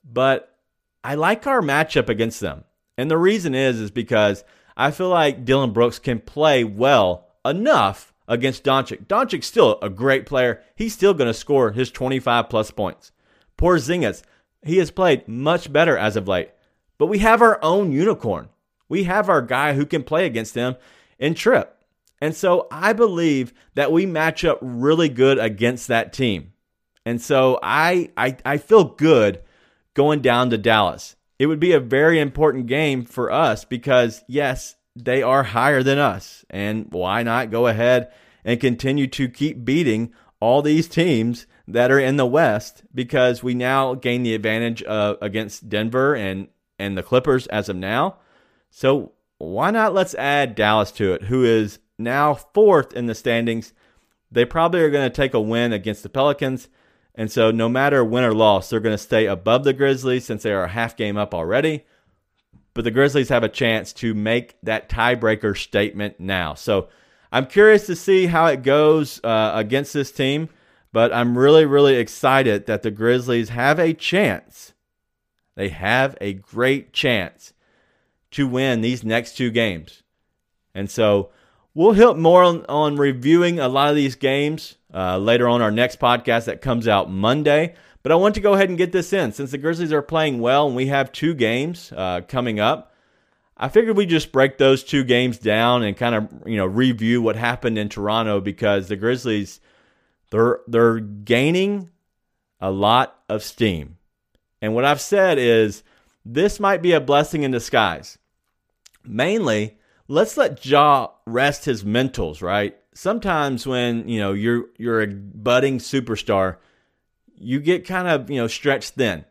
but 0.03 0.57
I 1.03 1.15
like 1.15 1.45
our 1.47 1.61
matchup 1.61 2.07
against 2.09 2.39
them. 2.39 2.63
And 2.97 3.11
the 3.11 3.17
reason 3.17 3.55
is 3.55 3.79
is 3.79 3.91
because 3.91 4.43
I 4.77 4.91
feel 4.91 5.09
like 5.09 5.45
Dillon 5.45 5.71
Brooks 5.71 5.99
can 5.99 6.19
play 6.19 6.63
well 6.63 7.27
enough 7.45 8.13
against 8.27 8.63
Doncic. 8.63 9.05
Doncic's 9.07 9.47
still 9.47 9.79
a 9.81 9.89
great 9.89 10.25
player. 10.25 10.61
He's 10.75 10.93
still 10.93 11.13
going 11.13 11.27
to 11.27 11.33
score 11.33 11.71
his 11.71 11.91
25 11.91 12.49
plus 12.49 12.71
points. 12.71 13.11
Porzingis, 13.57 14.23
he 14.63 14.77
has 14.77 14.91
played 14.91 15.27
much 15.27 15.71
better 15.71 15.97
as 15.97 16.15
of 16.15 16.27
late. 16.27 16.51
But 16.97 17.07
we 17.07 17.19
have 17.19 17.41
our 17.41 17.61
own 17.63 17.91
unicorn. 17.91 18.49
We 18.87 19.03
have 19.03 19.29
our 19.29 19.41
guy 19.41 19.73
who 19.73 19.85
can 19.85 20.03
play 20.03 20.25
against 20.25 20.53
them 20.53 20.77
in 21.19 21.33
Trip. 21.33 21.77
And 22.23 22.33
so 22.33 22.69
I 22.71 22.93
believe 22.93 23.53
that 23.75 23.91
we 23.91 24.05
match 24.05 24.45
up 24.45 24.57
really 24.61 25.09
good 25.09 25.37
against 25.37 25.89
that 25.89 26.13
team. 26.13 26.53
And 27.05 27.21
so 27.21 27.59
I, 27.61 28.11
I, 28.15 28.37
I 28.45 28.59
feel 28.59 28.85
good 28.85 29.41
going 29.93 30.21
down 30.21 30.49
to 30.51 30.57
Dallas. 30.57 31.17
It 31.37 31.47
would 31.47 31.59
be 31.59 31.73
a 31.73 31.81
very 31.81 32.21
important 32.21 32.67
game 32.67 33.03
for 33.03 33.29
us 33.29 33.65
because, 33.65 34.23
yes, 34.25 34.77
they 34.95 35.21
are 35.21 35.43
higher 35.43 35.83
than 35.83 35.97
us. 35.97 36.45
And 36.49 36.87
why 36.91 37.23
not 37.23 37.51
go 37.51 37.67
ahead 37.67 38.09
and 38.45 38.57
continue 38.57 39.07
to 39.07 39.27
keep 39.27 39.65
beating 39.65 40.13
all 40.39 40.61
these 40.61 40.87
teams 40.87 41.45
that 41.67 41.91
are 41.91 41.99
in 41.99 42.15
the 42.15 42.25
West 42.25 42.83
because 42.95 43.43
we 43.43 43.53
now 43.53 43.95
gain 43.95 44.23
the 44.23 44.33
advantage 44.33 44.81
uh, 44.83 45.15
against 45.21 45.67
Denver 45.67 46.15
and 46.15 46.47
and 46.79 46.97
the 46.97 47.03
Clippers 47.03 47.47
as 47.47 47.67
of 47.67 47.75
now. 47.75 48.15
So 48.69 49.11
why 49.39 49.71
not 49.71 49.93
let's 49.93 50.15
add 50.15 50.55
Dallas 50.55 50.93
to 50.93 51.11
it, 51.11 51.23
who 51.23 51.43
is 51.43 51.79
now 51.97 52.33
fourth 52.33 52.93
in 52.93 53.05
the 53.05 53.15
standings. 53.15 53.73
They 54.31 54.45
probably 54.45 54.81
are 54.81 54.89
going 54.89 55.09
to 55.09 55.15
take 55.15 55.33
a 55.33 55.41
win 55.41 55.73
against 55.73 56.03
the 56.03 56.09
Pelicans. 56.09 56.67
And 57.15 57.31
so 57.31 57.51
no 57.51 57.69
matter 57.69 58.03
win 58.03 58.23
or 58.23 58.33
loss, 58.33 58.69
they're 58.69 58.79
going 58.79 58.93
to 58.93 58.97
stay 58.97 59.27
above 59.27 59.63
the 59.63 59.73
Grizzlies 59.73 60.25
since 60.25 60.43
they 60.43 60.51
are 60.51 60.63
a 60.63 60.69
half 60.69 60.97
game 60.97 61.17
up 61.17 61.33
already. 61.33 61.85
But 62.73 62.83
the 62.83 62.91
Grizzlies 62.91 63.29
have 63.29 63.43
a 63.43 63.49
chance 63.49 63.93
to 63.93 64.15
make 64.15 64.55
that 64.63 64.89
tiebreaker 64.89 65.55
statement 65.55 66.19
now. 66.19 66.55
So 66.55 66.89
I'm 67.31 67.45
curious 67.45 67.85
to 67.85 67.95
see 67.95 68.25
how 68.25 68.47
it 68.47 68.63
goes 68.63 69.23
uh, 69.23 69.51
against 69.53 69.93
this 69.93 70.11
team. 70.11 70.49
But 70.91 71.11
I'm 71.11 71.37
really, 71.37 71.65
really 71.65 71.95
excited 71.95 72.67
that 72.67 72.83
the 72.83 72.91
Grizzlies 72.91 73.49
have 73.49 73.79
a 73.79 73.93
chance. 73.93 74.73
They 75.55 75.69
have 75.69 76.15
a 76.21 76.33
great 76.33 76.93
chance 76.93 77.53
to 78.31 78.47
win 78.47 78.81
these 78.81 79.03
next 79.03 79.35
two 79.35 79.51
games. 79.51 80.03
And 80.75 80.89
so 80.89 81.31
we'll 81.73 81.93
hit 81.93 82.17
more 82.17 82.43
on, 82.43 82.65
on 82.67 82.95
reviewing 82.95 83.59
a 83.59 83.67
lot 83.67 83.89
of 83.89 83.95
these 83.95 84.15
games 84.15 84.77
uh, 84.93 85.17
later 85.17 85.47
on 85.47 85.61
our 85.61 85.71
next 85.71 85.99
podcast 85.99 86.45
that 86.45 86.61
comes 86.61 86.87
out 86.87 87.11
Monday. 87.11 87.75
But 88.03 88.11
I 88.11 88.15
want 88.15 88.35
to 88.35 88.41
go 88.41 88.53
ahead 88.53 88.69
and 88.69 88.77
get 88.77 88.91
this 88.91 89.13
in 89.13 89.31
since 89.31 89.51
the 89.51 89.57
Grizzlies 89.57 89.93
are 89.93 90.01
playing 90.01 90.39
well 90.39 90.67
and 90.67 90.75
we 90.75 90.87
have 90.87 91.11
two 91.11 91.33
games 91.33 91.93
uh, 91.95 92.21
coming 92.27 92.59
up. 92.59 92.93
I 93.55 93.69
figured 93.69 93.95
we 93.95 94.05
just 94.05 94.31
break 94.31 94.57
those 94.57 94.83
two 94.83 95.03
games 95.03 95.37
down 95.37 95.83
and 95.83 95.95
kind 95.95 96.15
of 96.15 96.47
you 96.47 96.57
know 96.57 96.65
review 96.65 97.21
what 97.21 97.35
happened 97.35 97.77
in 97.77 97.87
Toronto 97.87 98.41
because 98.41 98.87
the 98.87 98.95
Grizzlies 98.95 99.61
they're 100.31 100.59
they're 100.67 100.99
gaining 100.99 101.91
a 102.59 102.71
lot 102.71 103.21
of 103.29 103.43
steam. 103.43 103.97
And 104.61 104.73
what 104.73 104.85
I've 104.85 105.01
said 105.01 105.37
is 105.37 105.83
this 106.25 106.59
might 106.59 106.81
be 106.81 106.93
a 106.93 106.99
blessing 106.99 107.43
in 107.43 107.51
disguise. 107.51 108.17
Mainly, 109.05 109.77
let's 110.07 110.37
let 110.37 110.65
Ja 110.65 111.09
rest 111.25 111.65
his 111.65 111.83
mentals, 111.83 112.41
right? 112.41 112.77
Sometimes 112.93 113.65
when, 113.65 114.07
you 114.07 114.19
know, 114.19 114.33
you're 114.33 114.65
you're 114.77 115.01
a 115.01 115.07
budding 115.07 115.79
superstar, 115.79 116.57
you 117.35 117.59
get 117.59 117.85
kind 117.85 118.07
of, 118.07 118.29
you 118.29 118.37
know, 118.37 118.47
stretched 118.47 118.93
thin. 118.93 119.25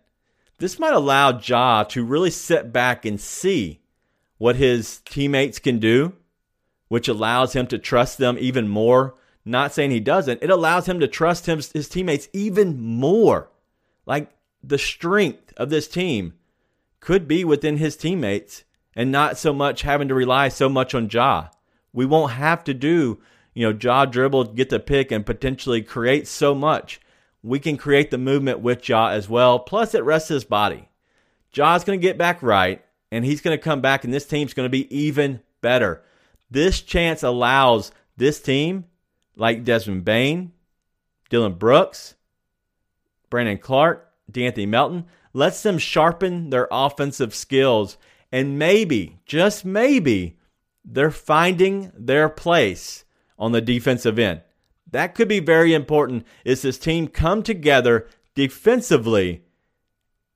This 0.58 0.78
might 0.78 0.94
allow 0.94 1.38
Ja 1.38 1.84
to 1.84 2.04
really 2.04 2.30
sit 2.30 2.72
back 2.72 3.04
and 3.04 3.20
see 3.20 3.80
what 4.38 4.56
his 4.56 5.00
teammates 5.04 5.58
can 5.58 5.78
do, 5.78 6.14
which 6.88 7.08
allows 7.08 7.52
him 7.52 7.66
to 7.68 7.78
trust 7.78 8.18
them 8.18 8.36
even 8.38 8.68
more 8.68 9.14
not 9.44 9.72
saying 9.72 9.90
he 9.90 10.00
doesn't. 10.00 10.42
It 10.42 10.50
allows 10.50 10.86
him 10.86 11.00
to 11.00 11.08
trust 11.08 11.46
him, 11.46 11.60
his 11.72 11.88
teammates 11.88 12.28
even 12.32 12.80
more. 12.80 13.50
Like 14.06 14.30
the 14.62 14.78
strength 14.78 15.52
of 15.56 15.70
this 15.70 15.88
team 15.88 16.34
could 17.00 17.26
be 17.26 17.44
within 17.44 17.78
his 17.78 17.96
teammates 17.96 18.64
and 18.94 19.10
not 19.10 19.38
so 19.38 19.52
much 19.52 19.82
having 19.82 20.08
to 20.08 20.14
rely 20.14 20.48
so 20.48 20.68
much 20.68 20.94
on 20.94 21.08
Ja. 21.10 21.48
We 21.92 22.06
won't 22.06 22.32
have 22.32 22.64
to 22.64 22.74
do, 22.74 23.20
you 23.54 23.70
know, 23.70 23.78
Ja 23.78 24.04
dribble, 24.04 24.44
get 24.44 24.70
the 24.70 24.80
pick, 24.80 25.10
and 25.12 25.26
potentially 25.26 25.82
create 25.82 26.26
so 26.26 26.54
much. 26.54 27.00
We 27.42 27.58
can 27.58 27.76
create 27.76 28.10
the 28.10 28.18
movement 28.18 28.60
with 28.60 28.88
Ja 28.88 29.08
as 29.08 29.28
well. 29.28 29.58
Plus, 29.58 29.94
it 29.94 30.04
rests 30.04 30.28
his 30.28 30.44
body. 30.44 30.88
Ja's 31.50 31.84
going 31.84 31.98
to 31.98 32.02
get 32.02 32.16
back 32.16 32.42
right, 32.42 32.84
and 33.10 33.24
he's 33.24 33.40
going 33.40 33.56
to 33.56 33.62
come 33.62 33.80
back, 33.80 34.04
and 34.04 34.12
this 34.12 34.26
team's 34.26 34.54
going 34.54 34.66
to 34.66 34.70
be 34.70 34.94
even 34.96 35.40
better. 35.60 36.02
This 36.50 36.80
chance 36.80 37.22
allows 37.22 37.92
this 38.16 38.40
team 38.40 38.84
like 39.36 39.64
Desmond 39.64 40.04
Bane, 40.04 40.52
Dillon 41.30 41.54
Brooks, 41.54 42.14
Brandon 43.30 43.58
Clarke, 43.58 44.10
De'Anthony 44.30 44.68
Melton, 44.68 45.06
lets 45.32 45.62
them 45.62 45.78
sharpen 45.78 46.50
their 46.50 46.68
offensive 46.70 47.34
skills. 47.34 47.96
And 48.32 48.58
maybe, 48.58 49.18
just 49.26 49.64
maybe, 49.64 50.38
they're 50.84 51.10
finding 51.10 51.92
their 51.94 52.28
place 52.28 53.04
on 53.38 53.52
the 53.52 53.60
defensive 53.60 54.18
end. 54.18 54.40
That 54.90 55.14
could 55.14 55.28
be 55.28 55.40
very 55.40 55.74
important 55.74 56.26
is 56.44 56.62
this 56.62 56.78
team 56.78 57.08
come 57.08 57.42
together 57.42 58.08
defensively. 58.34 59.42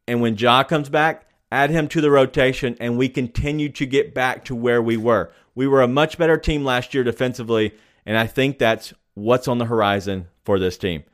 And 0.06 0.20
when 0.20 0.36
Ja 0.36 0.62
comes 0.62 0.88
back, 0.88 1.26
add 1.50 1.70
him 1.70 1.88
to 1.88 2.00
the 2.00 2.10
rotation, 2.10 2.76
and 2.80 2.98
we 2.98 3.08
continue 3.08 3.68
to 3.70 3.86
get 3.86 4.14
back 4.14 4.44
to 4.44 4.54
where 4.54 4.82
we 4.82 4.96
were. 4.96 5.32
We 5.54 5.66
were 5.66 5.82
a 5.82 5.88
much 5.88 6.18
better 6.18 6.36
team 6.36 6.64
last 6.64 6.94
year 6.94 7.04
defensively, 7.04 7.74
and 8.04 8.18
I 8.18 8.26
think 8.26 8.58
that's 8.58 8.92
what's 9.14 9.48
on 9.48 9.58
the 9.58 9.64
horizon 9.64 10.28
for 10.44 10.58
this 10.58 10.76
team. 10.76 11.04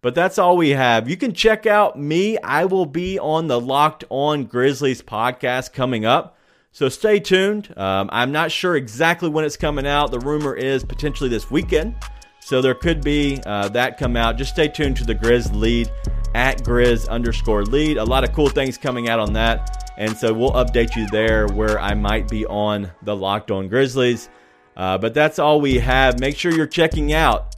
But 0.00 0.14
that's 0.14 0.38
all 0.38 0.56
we 0.56 0.70
have. 0.70 1.08
You 1.08 1.16
can 1.16 1.32
check 1.32 1.66
out 1.66 1.98
me. 1.98 2.38
I 2.38 2.66
will 2.66 2.86
be 2.86 3.18
on 3.18 3.48
the 3.48 3.60
Locked 3.60 4.04
On 4.10 4.44
Grizzlies 4.44 5.02
podcast 5.02 5.72
coming 5.72 6.04
up. 6.04 6.36
So 6.70 6.88
stay 6.88 7.18
tuned. 7.18 7.76
Um, 7.76 8.08
I'm 8.12 8.30
not 8.30 8.52
sure 8.52 8.76
exactly 8.76 9.28
when 9.28 9.44
it's 9.44 9.56
coming 9.56 9.86
out. 9.86 10.12
The 10.12 10.20
rumor 10.20 10.54
is 10.54 10.84
potentially 10.84 11.28
this 11.28 11.50
weekend. 11.50 11.96
So 12.40 12.62
there 12.62 12.74
could 12.74 13.02
be 13.02 13.40
uh, 13.44 13.68
that 13.70 13.98
come 13.98 14.16
out. 14.16 14.36
Just 14.36 14.52
stay 14.52 14.68
tuned 14.68 14.96
to 14.98 15.04
the 15.04 15.14
Grizz 15.14 15.52
lead 15.52 15.90
at 16.34 16.62
Grizz 16.62 17.08
underscore 17.08 17.64
lead. 17.64 17.96
A 17.96 18.04
lot 18.04 18.22
of 18.22 18.32
cool 18.32 18.48
things 18.48 18.78
coming 18.78 19.08
out 19.08 19.18
on 19.18 19.32
that. 19.32 19.92
And 19.98 20.16
so 20.16 20.32
we'll 20.32 20.52
update 20.52 20.94
you 20.94 21.08
there 21.08 21.48
where 21.48 21.80
I 21.80 21.94
might 21.94 22.28
be 22.28 22.46
on 22.46 22.90
the 23.02 23.16
Locked 23.16 23.50
On 23.50 23.66
Grizzlies. 23.66 24.28
Uh, 24.76 24.96
but 24.96 25.12
that's 25.12 25.40
all 25.40 25.60
we 25.60 25.74
have. 25.80 26.20
Make 26.20 26.36
sure 26.36 26.52
you're 26.52 26.68
checking 26.68 27.12
out 27.12 27.56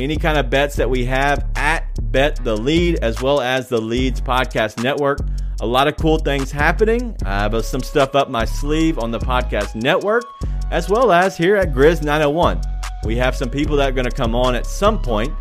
any 0.00 0.16
kind 0.16 0.38
of 0.38 0.50
bets 0.50 0.76
that 0.76 0.88
we 0.88 1.04
have 1.06 1.46
at 1.56 1.84
Bet 2.12 2.42
the 2.44 2.56
Lead, 2.56 2.98
as 3.00 3.20
well 3.20 3.40
as 3.40 3.68
the 3.68 3.80
Leads 3.80 4.20
Podcast 4.20 4.82
Network. 4.82 5.20
A 5.60 5.66
lot 5.66 5.88
of 5.88 5.96
cool 5.96 6.18
things 6.18 6.50
happening. 6.50 7.16
I 7.24 7.42
have 7.42 7.54
uh, 7.54 7.62
some 7.62 7.82
stuff 7.82 8.14
up 8.14 8.30
my 8.30 8.44
sleeve 8.44 8.98
on 8.98 9.10
the 9.10 9.18
podcast 9.18 9.74
network, 9.74 10.24
as 10.70 10.88
well 10.88 11.12
as 11.12 11.36
here 11.36 11.56
at 11.56 11.72
Grizz 11.72 12.02
901. 12.02 12.60
We 13.04 13.16
have 13.16 13.36
some 13.36 13.50
people 13.50 13.76
that 13.76 13.90
are 13.90 13.92
going 13.92 14.08
to 14.08 14.14
come 14.14 14.34
on 14.34 14.54
at 14.54 14.66
some 14.66 15.02
point. 15.02 15.32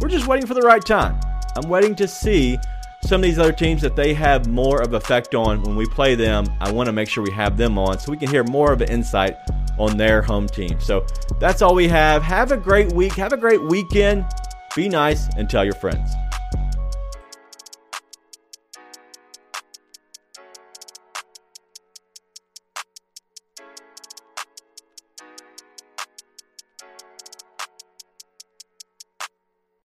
We're 0.00 0.08
just 0.08 0.26
waiting 0.26 0.46
for 0.46 0.54
the 0.54 0.62
right 0.62 0.84
time. 0.84 1.20
I'm 1.56 1.68
waiting 1.68 1.94
to 1.96 2.08
see 2.08 2.58
some 3.02 3.20
of 3.20 3.22
these 3.22 3.38
other 3.38 3.52
teams 3.52 3.82
that 3.82 3.96
they 3.96 4.14
have 4.14 4.48
more 4.48 4.82
of 4.82 4.94
effect 4.94 5.34
on 5.34 5.62
when 5.62 5.76
we 5.76 5.86
play 5.86 6.14
them. 6.14 6.46
I 6.60 6.72
want 6.72 6.86
to 6.86 6.92
make 6.92 7.08
sure 7.08 7.22
we 7.22 7.32
have 7.32 7.56
them 7.56 7.78
on 7.78 7.98
so 7.98 8.10
we 8.10 8.16
can 8.16 8.28
hear 8.28 8.44
more 8.44 8.72
of 8.72 8.80
an 8.80 8.90
insight 8.90 9.36
on 9.78 9.96
their 9.96 10.22
home 10.22 10.46
team. 10.46 10.80
So 10.80 11.06
that's 11.38 11.62
all 11.62 11.74
we 11.74 11.88
have. 11.88 12.22
Have 12.22 12.52
a 12.52 12.56
great 12.56 12.92
week. 12.92 13.12
Have 13.14 13.32
a 13.32 13.36
great 13.36 13.62
weekend. 13.62 14.24
Be 14.74 14.88
nice 14.88 15.28
and 15.36 15.48
tell 15.48 15.64
your 15.64 15.74
friends. 15.74 16.10